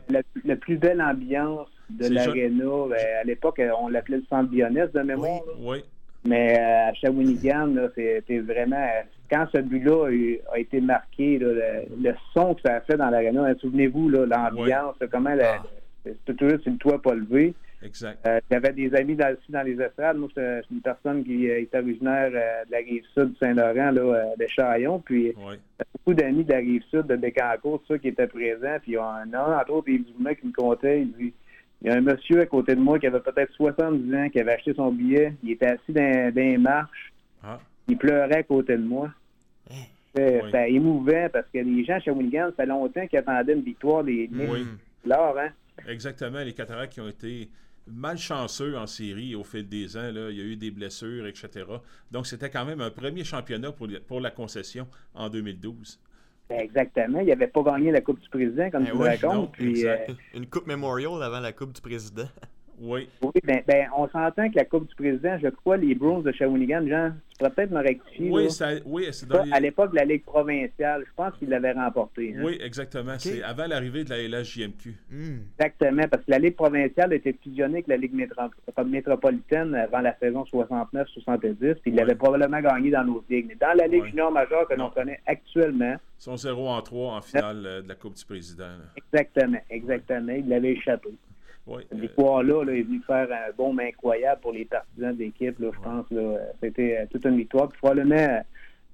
La, 0.45 0.57
plus 0.57 0.77
belle 0.77 1.03
ambiance 1.03 1.69
de 1.91 2.09
l'aréna, 2.09 2.65
ben, 2.89 3.07
à 3.21 3.25
l'époque, 3.25 3.61
on 3.81 3.89
l'appelait 3.89 4.19
le 4.19 4.25
centre 4.29 4.51
Bionès 4.51 4.93
de 4.93 5.01
mémoire. 5.01 5.43
oui. 5.59 5.83
Mais 6.29 6.59
euh, 6.59 6.91
à 6.91 6.95
Shawinigan, 6.95 7.75
c'était 7.95 8.39
vraiment. 8.41 8.87
Quand 9.31 9.47
ce 9.53 9.61
but-là 9.61 10.09
a, 10.53 10.59
été 10.59 10.81
marqué, 10.81 11.39
le, 11.39 12.15
son 12.33 12.55
que 12.55 12.63
ça 12.63 12.77
a 12.77 12.81
fait 12.81 12.97
dans 12.97 13.11
l'aréna, 13.11 13.45
hein, 13.45 13.55
souvenez-vous, 13.61 14.09
l'ambiance, 14.09 14.97
comment 15.11 15.35
la, 15.35 15.63
c'est 16.05 16.37
toujours 16.37 16.61
sur 16.61 16.73
le 16.73 16.79
toit 16.79 17.01
pas 17.01 17.15
levé. 17.15 17.55
Exact. 17.83 18.19
Euh, 18.27 18.41
il 18.51 18.55
y 18.55 18.57
avait 18.57 18.73
des 18.73 18.95
amis 18.95 19.15
dans, 19.15 19.33
aussi 19.33 19.53
dans 19.53 19.63
les 19.63 19.81
estrades. 19.81 20.17
Moi, 20.17 20.29
c'est 20.35 20.63
une 20.71 20.81
personne 20.81 21.25
qui 21.25 21.49
euh, 21.49 21.61
est 21.61 21.75
originaire 21.75 22.31
de 22.31 22.73
la 22.73 22.79
rive 22.79 23.05
sud 23.15 23.33
de 23.33 23.37
Saint-Laurent, 23.39 23.93
de 23.93 24.47
Chaillon. 24.49 24.99
Puis, 25.01 25.35
il 25.37 25.43
y 25.45 25.83
a 25.83 25.85
beaucoup 25.93 26.15
d'amis 26.15 26.45
de 26.45 26.53
la 26.53 26.59
rive 26.59 26.83
sud 26.91 27.07
de 27.07 27.17
Bécancourt, 27.17 27.83
ça, 27.87 27.99
qui 27.99 28.09
étaient 28.09 28.27
présents. 28.27 28.79
Puis, 28.83 28.93
il 28.93 28.95
y 28.95 28.97
a 28.97 29.05
un, 29.05 29.33
entre 29.33 29.73
autres, 29.73 29.89
il 29.89 30.05
qui 30.05 30.47
me 30.47 30.53
comptait, 30.53 31.03
il 31.03 31.13
dit 31.13 31.35
il 31.83 31.89
y 31.89 31.91
a 31.91 31.95
un 31.95 32.01
monsieur 32.01 32.41
à 32.41 32.47
côté 32.47 32.75
de 32.75 32.81
moi 32.81 32.99
qui 32.99 33.07
avait 33.07 33.21
peut-être 33.21 33.53
70 33.55 34.15
ans, 34.15 34.29
qui 34.31 34.41
avait 34.41 34.55
acheté 34.55 34.75
son 34.75 34.91
billet. 34.91 35.35
Il 35.43 35.53
était 35.53 35.67
assis 35.67 35.93
dans, 35.93 36.33
dans 36.35 36.41
les 36.41 36.59
marches. 36.59 37.13
Ah. 37.43 37.61
Il 37.87 37.97
pleurait 37.97 38.39
à 38.39 38.43
côté 38.43 38.77
de 38.77 38.83
moi. 38.83 39.11
Hein? 39.71 39.75
C'était 40.15 40.73
émouvant 40.73 41.29
parce 41.33 41.47
que 41.53 41.59
les 41.59 41.85
gens 41.85 41.95
à 41.95 42.01
Shawinigan, 42.01 42.47
ça 42.49 42.53
fait 42.57 42.67
longtemps 42.67 43.07
qu'ils 43.07 43.21
attendaient 43.21 43.53
une 43.53 43.63
victoire 43.63 44.03
des 44.03 44.29
oui. 44.33 44.67
hein? 45.07 45.51
Exactement. 45.87 46.41
Les 46.41 46.53
Cataractes 46.53 46.95
qui 46.95 47.01
ont 47.01 47.09
été 47.09 47.49
malchanceux 47.87 48.77
en 48.77 48.87
série 48.87 49.37
au 49.37 49.45
fil 49.45 49.69
des 49.69 49.97
ans. 49.97 50.11
Là. 50.13 50.31
Il 50.31 50.37
y 50.37 50.41
a 50.41 50.45
eu 50.45 50.57
des 50.57 50.73
blessures, 50.73 51.27
etc. 51.27 51.65
Donc, 52.11 52.27
c'était 52.27 52.51
quand 52.51 52.65
même 52.65 52.81
un 52.81 52.91
premier 52.91 53.23
championnat 53.23 53.71
pour, 53.71 53.87
pour 54.07 54.21
la 54.21 54.31
concession 54.31 54.89
en 55.15 55.29
2012. 55.29 56.01
Ben, 56.49 56.61
exactement. 56.61 57.21
Il 57.21 57.27
n'avait 57.27 57.47
pas 57.47 57.63
gagné 57.63 57.91
la 57.91 58.01
Coupe 58.01 58.21
du 58.21 58.29
Président, 58.29 58.71
comme 58.71 58.85
ben 58.85 58.93
tu 58.93 58.99
le 58.99 59.05
racontes. 59.05 59.53
Puis, 59.53 59.87
euh, 59.87 59.97
Une 60.35 60.47
Coupe 60.47 60.67
Memorial 60.67 61.23
avant 61.23 61.41
la 61.41 61.53
Coupe 61.53 61.73
du 61.73 61.81
Président. 61.81 62.29
Oui. 62.81 63.09
Oui, 63.23 63.33
ben, 63.45 63.63
ben, 63.67 63.89
on 63.97 64.09
s'entend 64.09 64.49
que 64.51 64.57
la 64.57 64.65
Coupe 64.65 64.89
du 64.89 64.95
Président, 64.95 65.39
je 65.43 65.49
crois, 65.49 65.77
les 65.77 65.95
Bruins 65.95 66.21
de 66.21 66.33
Shawinigan, 66.33 66.87
Jean, 66.87 67.13
tu 67.31 67.39
pourrais 67.39 67.51
peut-être 67.51 67.71
me 67.71 67.83
rectifier. 67.83 68.31
Oui, 68.31 68.51
ça, 68.51 68.69
oui 68.85 69.07
c'est 69.11 69.29
dans 69.29 69.45
À 69.51 69.61
l'époque 69.61 69.91
de 69.91 69.97
la 69.97 70.05
Ligue 70.05 70.25
provinciale, 70.25 71.05
je 71.07 71.11
pense 71.17 71.35
qu'ils 71.39 71.49
l'avaient 71.49 71.73
remporté. 71.73 72.35
Hein. 72.37 72.43
Oui, 72.45 72.59
exactement. 72.61 73.15
C'est 73.19 73.43
avant 73.43 73.67
l'arrivée 73.67 74.05
de 74.05 74.11
la 74.11 74.23
LHJMQ. 74.23 74.95
Hmm. 75.11 75.39
Exactement, 75.59 76.09
parce 76.09 76.25
que 76.25 76.31
la 76.31 76.39
Ligue 76.39 76.57
provinciale 76.57 77.13
était 77.13 77.37
fusionnée 77.43 77.75
avec 77.75 77.89
la 77.89 77.97
Ligue 77.97 78.15
métropolitaine 78.15 79.75
avant 79.75 80.01
la 80.01 80.17
saison 80.19 80.45
69-70, 80.45 81.57
puis 81.59 81.77
ils 81.87 81.95
l'avaient 81.95 82.15
probablement 82.15 82.61
gagné 82.61 82.91
dans 82.91 83.05
nos 83.05 83.25
ligues. 83.29 83.47
Mais 83.49 83.57
dans 83.61 83.77
la 83.77 83.87
Ligue 83.87 84.07
junior 84.07 84.31
majeure 84.31 84.69
que 84.69 84.75
l'on 84.75 84.91
connaît 84.91 85.21
actuellement... 85.27 85.97
Ils 86.21 86.23
sont 86.23 86.37
0 86.37 86.69
en 86.69 86.83
3 86.83 87.13
en 87.15 87.21
finale 87.23 87.63
euh, 87.65 87.83
de 87.83 87.89
la 87.89 87.95
Coupe 87.95 88.15
du 88.15 88.25
Président. 88.25 88.71
Exactement, 88.97 89.59
exactement. 89.71 90.33
Ils 90.33 90.49
l'avaient 90.49 90.73
échappé. 90.73 91.11
Cette 91.91 91.99
victoire-là 91.99 92.65
là, 92.65 92.73
est 92.73 92.83
venue 92.83 93.01
faire 93.07 93.29
un 93.31 93.53
bon 93.57 93.79
incroyable 93.79 94.41
pour 94.41 94.53
les 94.53 94.65
partisans 94.65 95.15
de 95.15 95.19
l'équipe. 95.19 95.57
Je 95.61 95.81
pense 95.83 96.07
c'était 96.63 97.07
toute 97.11 97.25
une 97.25 97.37
victoire. 97.37 97.69
Puis, 97.69 97.79
probablement, 97.79 98.43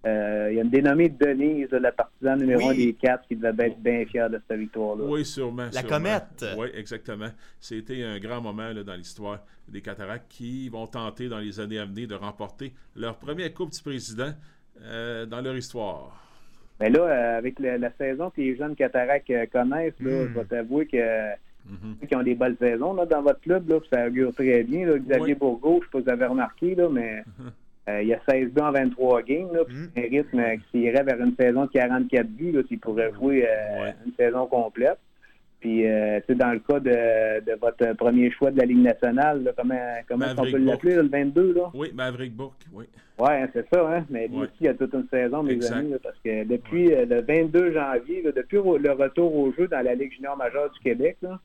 euh, 0.06 0.48
il 0.50 0.56
y 0.56 0.58
a 0.58 0.62
une 0.62 0.70
dénommée 0.70 1.08
Denise, 1.08 1.70
la 1.70 1.92
partisane 1.92 2.40
numéro 2.40 2.68
1 2.68 2.74
des 2.74 2.92
quatre, 2.94 3.26
qui 3.26 3.36
devait 3.36 3.68
être 3.68 3.78
bien 3.78 4.04
fière 4.04 4.28
de 4.28 4.40
cette 4.46 4.58
victoire-là. 4.58 5.04
Oui, 5.04 5.24
sûrement. 5.24 5.68
La 5.72 5.82
comète. 5.82 6.44
Oui, 6.58 6.68
exactement. 6.74 7.30
C'était 7.58 8.02
un 8.02 8.18
grand 8.18 8.40
moment 8.40 8.72
dans 8.74 8.94
l'histoire 8.94 9.44
des 9.68 9.80
Cataractes 9.80 10.26
qui 10.28 10.68
vont 10.68 10.86
tenter 10.86 11.28
dans 11.28 11.38
les 11.38 11.58
années 11.58 11.78
à 11.78 11.86
venir 11.86 12.06
de 12.06 12.14
remporter 12.14 12.74
leur 12.94 13.18
première 13.18 13.52
Coupe 13.54 13.70
du 13.70 13.80
Président 13.80 14.32
euh, 14.82 15.24
dans 15.24 15.40
leur 15.40 15.56
histoire. 15.56 16.20
Mais 16.80 16.90
là, 16.90 17.00
euh, 17.00 17.38
avec 17.38 17.58
la, 17.60 17.90
saison 17.92 18.30
que 18.30 18.40
les 18.40 18.56
jeunes 18.56 18.74
Cataractes 18.74 19.32
connaissent, 19.52 19.98
là, 20.00 20.24
hmm. 20.24 20.28
je 20.28 20.38
vais 20.38 20.44
t'avouer 20.44 20.86
que. 20.86 21.34
Mm-hmm. 21.66 22.06
qui 22.06 22.16
ont 22.16 22.22
des 22.22 22.34
belles 22.34 22.56
saisons 22.58 22.92
là, 22.92 23.06
dans 23.06 23.22
votre 23.22 23.40
club, 23.40 23.68
là, 23.70 23.78
ça 23.90 24.06
augure 24.06 24.34
très 24.34 24.62
bien. 24.64 24.86
Xavier 24.98 25.34
Bourgault, 25.34 25.80
je 25.80 25.84
ne 25.84 25.84
sais 25.84 25.90
pas 25.92 25.98
si 25.98 26.04
vous 26.04 26.10
avez 26.10 26.26
remarqué, 26.26 26.74
là, 26.74 26.88
mais 26.90 27.20
mm-hmm. 27.20 27.50
Euh, 27.88 28.02
il 28.02 28.08
y 28.08 28.14
a 28.14 28.20
16 28.28 28.50
buts 28.52 28.62
en 28.62 28.72
23 28.72 29.22
games. 29.22 29.48
Là, 29.52 29.60
mm. 29.68 29.88
Un 29.96 30.02
rythme 30.02 30.38
euh, 30.38 30.56
qui 30.70 30.80
irait 30.80 31.02
vers 31.02 31.20
une 31.20 31.34
saison 31.36 31.66
de 31.66 31.70
44 31.70 32.26
buts, 32.28 32.52
là, 32.52 32.62
s'il 32.66 32.78
pourrait 32.78 33.12
jouer 33.12 33.46
euh, 33.46 33.90
une 34.06 34.12
saison 34.14 34.46
complète. 34.46 34.98
Puis, 35.60 35.86
euh, 35.86 36.20
dans 36.28 36.52
le 36.52 36.58
cas 36.58 36.78
de, 36.78 37.44
de, 37.44 37.58
votre 37.58 37.96
premier 37.96 38.30
choix 38.30 38.50
de 38.50 38.58
la 38.58 38.66
Ligue 38.66 38.82
nationale, 38.82 39.42
là, 39.44 39.52
comment, 39.56 39.74
comment 40.06 40.26
on 40.36 40.50
peut 40.50 40.58
l'appeler, 40.58 40.96
le 40.96 41.08
22? 41.08 41.54
Là? 41.54 41.70
Oui, 41.72 41.90
Maverick 41.94 42.34
Bourque, 42.34 42.60
oui. 42.72 42.84
Oui, 43.18 43.30
c'est 43.52 43.66
ça, 43.72 43.88
hein? 43.88 44.04
mais 44.10 44.26
lui 44.26 44.38
aussi, 44.38 44.52
il 44.60 44.66
y 44.66 44.68
a 44.68 44.74
toute 44.74 44.92
une 44.92 45.06
saison, 45.08 45.44
mes 45.44 45.64
amis, 45.70 45.94
parce 46.02 46.18
que 46.24 46.44
depuis 46.44 46.88
le 46.88 47.20
22 47.20 47.72
janvier, 47.72 48.24
depuis 48.34 48.56
le 48.56 48.90
retour 48.90 49.34
au 49.36 49.52
jeu 49.52 49.68
dans 49.68 49.84
la 49.84 49.94
Ligue 49.94 50.12
junior 50.12 50.36
majeure 50.36 50.70
du 50.72 50.80
Québec, 50.80 51.16
là, 51.22 51.38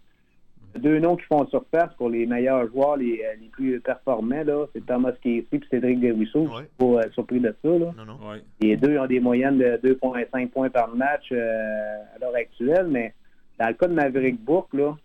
deux 0.77 0.99
noms 0.99 1.15
qui 1.15 1.25
font 1.25 1.47
surface 1.47 1.93
pour 1.97 2.10
les 2.10 2.25
meilleurs 2.25 2.67
joueurs, 2.67 2.97
les, 2.97 3.21
euh, 3.23 3.36
les 3.41 3.47
plus 3.47 3.79
performants, 3.79 4.43
là, 4.43 4.65
c'est 4.73 4.86
Thomas 4.86 5.12
Casey 5.13 5.45
et 5.51 5.60
Cédric 5.69 5.99
Desruisseaux. 5.99 6.43
Ouais. 6.43 6.49
Je 6.51 6.58
suis 6.58 6.67
pas 6.77 6.86
euh, 6.86 7.12
surpris 7.13 7.39
de 7.39 7.55
ça. 7.62 7.69
Là. 7.69 7.91
Non, 7.97 8.05
non. 8.05 8.19
Les 8.62 8.77
deux 8.77 8.97
ont 8.97 9.08
des 9.08 9.19
moyennes 9.19 9.58
de 9.58 9.79
2,5 9.84 10.49
points 10.49 10.69
par 10.69 10.93
match 10.95 11.29
euh, 11.32 11.97
à 12.15 12.19
l'heure 12.19 12.36
actuelle, 12.36 12.88
mais 12.89 13.13
dans 13.60 13.67
le 13.67 13.73
cas 13.73 13.88
de 13.88 13.93
Maverick 13.93 14.39
Bourque, 14.43 14.73
là, 14.73 14.95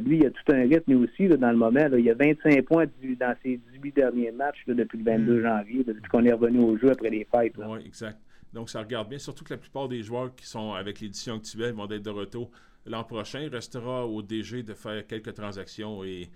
lui, 0.00 0.18
il 0.18 0.26
a 0.26 0.30
tout 0.30 0.52
un 0.52 0.62
rythme 0.62 1.02
aussi 1.02 1.28
là, 1.28 1.36
dans 1.36 1.50
le 1.50 1.56
moment. 1.56 1.88
Là. 1.88 1.98
Il 1.98 2.08
a 2.08 2.14
25 2.14 2.62
points 2.62 2.86
dans 3.20 3.34
ses 3.42 3.60
18 3.74 3.94
derniers 3.94 4.30
matchs 4.30 4.62
depuis 4.66 4.96
le 4.96 5.04
22 5.04 5.38
hmm. 5.38 5.42
janvier, 5.42 5.84
depuis 5.84 6.10
qu'on 6.10 6.24
est 6.24 6.32
revenu 6.32 6.60
au 6.60 6.78
jeu 6.78 6.90
après 6.90 7.10
les 7.10 7.26
fêtes. 7.30 7.52
Oui, 7.58 7.80
exact. 7.84 8.16
Donc, 8.52 8.70
ça 8.70 8.80
regarde 8.80 9.08
bien, 9.08 9.18
surtout 9.18 9.44
que 9.44 9.54
la 9.54 9.58
plupart 9.58 9.88
des 9.88 10.02
joueurs 10.02 10.34
qui 10.34 10.46
sont 10.46 10.72
avec 10.72 11.00
l'édition 11.00 11.36
actuelle 11.36 11.74
vont 11.74 11.88
être 11.90 12.02
de 12.02 12.10
retour 12.10 12.50
l'an 12.86 13.04
prochain. 13.04 13.40
Il 13.40 13.48
restera 13.48 14.06
au 14.06 14.22
DG 14.22 14.62
de 14.62 14.74
faire 14.74 15.06
quelques 15.06 15.34
transactions 15.34 16.04
et, 16.04 16.28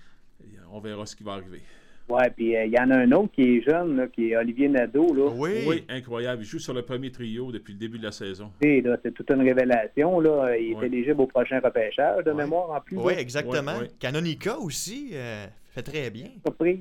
on 0.73 0.81
verra 0.81 1.05
ce 1.07 1.14
qui 1.14 1.23
va 1.23 1.33
arriver. 1.33 1.61
Oui, 2.09 2.23
puis 2.35 2.57
euh, 2.57 2.64
il 2.64 2.73
y 2.73 2.79
en 2.79 2.90
a 2.90 2.96
un 2.96 3.12
autre 3.12 3.33
qui 3.33 3.42
est 3.42 3.62
jeune, 3.62 4.09
qui 4.11 4.31
est 4.31 4.37
Olivier 4.37 4.68
Nadeau. 4.68 5.14
Là. 5.14 5.31
Oui. 5.33 5.85
incroyable. 5.88 6.42
Il 6.42 6.46
joue 6.46 6.59
sur 6.59 6.75
le 6.75 6.83
premier 6.83 7.12
trio 7.12 7.53
depuis 7.53 7.75
le 7.75 7.79
début 7.79 7.99
de 7.99 8.05
la 8.05 8.11
saison. 8.11 8.51
C'est 8.61 9.14
toute 9.14 9.31
une 9.31 9.42
révélation. 9.42 10.18
Là. 10.18 10.57
Il 10.57 10.73
est 10.73 10.87
éligible 10.87 11.20
au 11.20 11.27
prochain 11.27 11.61
repêchage 11.61 12.25
de 12.25 12.33
mémoire 12.33 12.70
en 12.70 12.81
plus. 12.81 12.96
Oui, 12.96 13.12
exactement. 13.16 13.79
Canonica 13.99 14.59
aussi 14.59 15.11
euh, 15.12 15.46
fait 15.73 15.83
très 15.83 16.11
bien. 16.11 16.29
Surprise. 16.44 16.81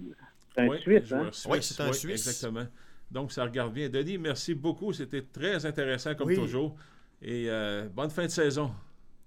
C'est 0.56 0.62
un 0.62 0.78
Suisse, 0.78 1.12
hein? 1.12 1.30
Oui, 1.50 1.58
c'est 1.62 1.84
un 1.84 1.94
Suisse. 1.94 2.28
Exactement. 2.28 2.66
Donc, 3.12 3.32
ça 3.32 3.44
regarde 3.44 3.74
bien. 3.74 3.90
Denis, 3.90 4.18
merci 4.18 4.54
beaucoup. 4.54 4.94
C'était 4.94 5.22
très 5.22 5.66
intéressant 5.66 6.16
comme 6.16 6.34
toujours. 6.34 6.76
Et 7.22 7.46
euh, 7.50 7.88
bonne 7.94 8.10
fin 8.10 8.26
de 8.26 8.32
saison. 8.32 8.72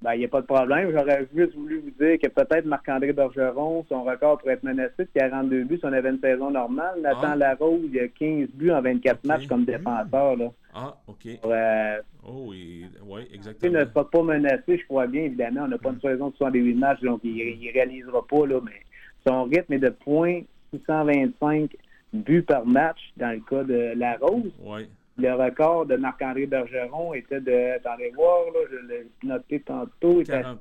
Ben, 0.02 0.14
il 0.14 0.18
n'y 0.18 0.24
a 0.24 0.28
pas 0.28 0.40
de 0.40 0.46
problème. 0.46 0.90
J'aurais 0.90 1.28
juste 1.34 1.54
voulu 1.54 1.78
vous 1.78 2.04
dire 2.04 2.18
que 2.18 2.26
peut-être 2.26 2.64
Marc-André 2.64 3.12
Bergeron, 3.12 3.84
son 3.88 4.02
record 4.02 4.38
pourrait 4.38 4.54
être 4.54 4.64
menacé 4.64 4.92
de 4.98 5.08
42 5.14 5.62
buts 5.64 5.78
si 5.78 5.84
on 5.84 5.92
avait 5.92 6.10
une 6.10 6.18
saison 6.20 6.50
normale. 6.50 7.00
Nathan 7.00 7.32
ah. 7.32 7.36
Larose, 7.36 7.82
il 7.84 8.00
a 8.00 8.08
15 8.08 8.48
buts 8.54 8.72
en 8.72 8.82
24 8.82 9.24
matchs 9.24 9.46
comme 9.46 9.64
défenseur. 9.64 10.36
Là. 10.36 10.52
Ah, 10.74 10.96
OK. 11.06 11.26
Euh, 11.44 12.00
oh, 12.26 12.46
oui, 12.48 12.88
exactement. 13.32 13.72
Il 13.72 13.78
ne 13.78 13.84
sera 13.84 14.10
pas 14.10 14.22
menacé, 14.22 14.78
je 14.78 14.84
crois 14.86 15.06
bien, 15.06 15.22
évidemment. 15.22 15.62
On 15.64 15.68
n'a 15.68 15.78
pas 15.78 15.90
une 15.90 15.96
mm. 15.96 16.00
saison 16.00 16.30
de 16.30 16.36
68 16.36 16.74
matchs, 16.74 17.00
donc 17.02 17.20
il 17.22 17.36
ne 17.36 17.72
réalisera 17.72 18.26
pas. 18.26 18.44
Là, 18.46 18.60
mais 18.64 18.82
son 19.24 19.44
rythme 19.44 19.74
est 19.74 19.78
de 19.78 19.90
points 19.90 20.40
625 20.74 21.76
buts 22.12 22.42
par 22.42 22.66
match 22.66 23.12
dans 23.16 23.30
le 23.30 23.40
cas 23.40 23.64
de 23.64 23.94
Larose. 23.96 24.52
Oui. 24.60 24.88
Le 25.18 25.32
record 25.34 25.86
de 25.86 25.96
Marc-André 25.96 26.46
Bergeron 26.46 27.12
était 27.14 27.40
de, 27.40 27.76
attendez 27.76 28.12
voir, 28.14 28.46
là, 28.46 28.60
je 28.70 28.86
l'ai 28.86 29.06
noté 29.22 29.60
tantôt, 29.60 30.20
était 30.20 30.34
à 30.34 30.56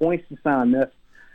609. 0.00 0.88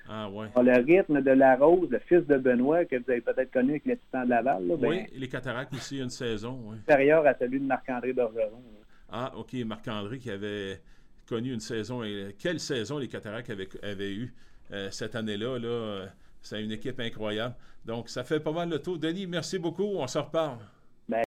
Ah, 0.10 0.30
ouais. 0.30 0.48
le 0.56 0.84
rythme 0.84 1.22
de 1.22 1.32
La 1.32 1.56
Rose, 1.56 1.90
le 1.90 2.00
fils 2.00 2.26
de 2.28 2.38
Benoît, 2.38 2.86
que 2.86 2.98
vous 2.98 3.10
avez 3.10 3.22
peut-être 3.22 3.52
connu 3.52 3.72
avec 3.72 3.86
les 3.86 3.98
Titans 3.98 4.26
de 4.26 4.30
Laval. 4.30 4.68
Là, 4.68 4.76
oui, 4.76 4.88
ben, 4.88 5.06
les 5.14 5.28
Cataractes 5.28 5.74
aussi, 5.74 6.00
une 6.00 6.10
saison. 6.10 6.60
Oui. 6.66 6.78
Supérieur 6.78 7.26
à 7.26 7.34
celui 7.36 7.60
de 7.60 7.66
Marc-André 7.66 8.12
Bergeron. 8.14 8.62
Ah, 9.10 9.32
OK. 9.38 9.54
Marc-André 9.66 10.18
qui 10.18 10.32
avait 10.32 10.80
connu 11.28 11.54
une 11.54 11.60
saison. 11.60 12.02
Quelle 12.40 12.60
saison 12.60 12.98
les 12.98 13.08
Cataractes 13.08 13.50
avaient, 13.50 13.70
avaient 13.84 14.14
eu 14.14 14.34
euh, 14.72 14.90
cette 14.92 15.16
année-là? 15.16 15.60
Là, 15.60 16.08
c'est 16.42 16.64
une 16.64 16.72
équipe 16.72 17.00
incroyable. 17.00 17.56
Donc, 17.86 18.10
ça 18.10 18.24
fait 18.24 18.40
pas 18.40 18.52
mal 18.52 18.70
le 18.70 18.80
tour. 18.80 18.98
Denis, 18.98 19.28
merci 19.28 19.60
beaucoup. 19.60 19.84
On 19.84 20.08
se 20.08 20.18
reparle. 20.18 20.60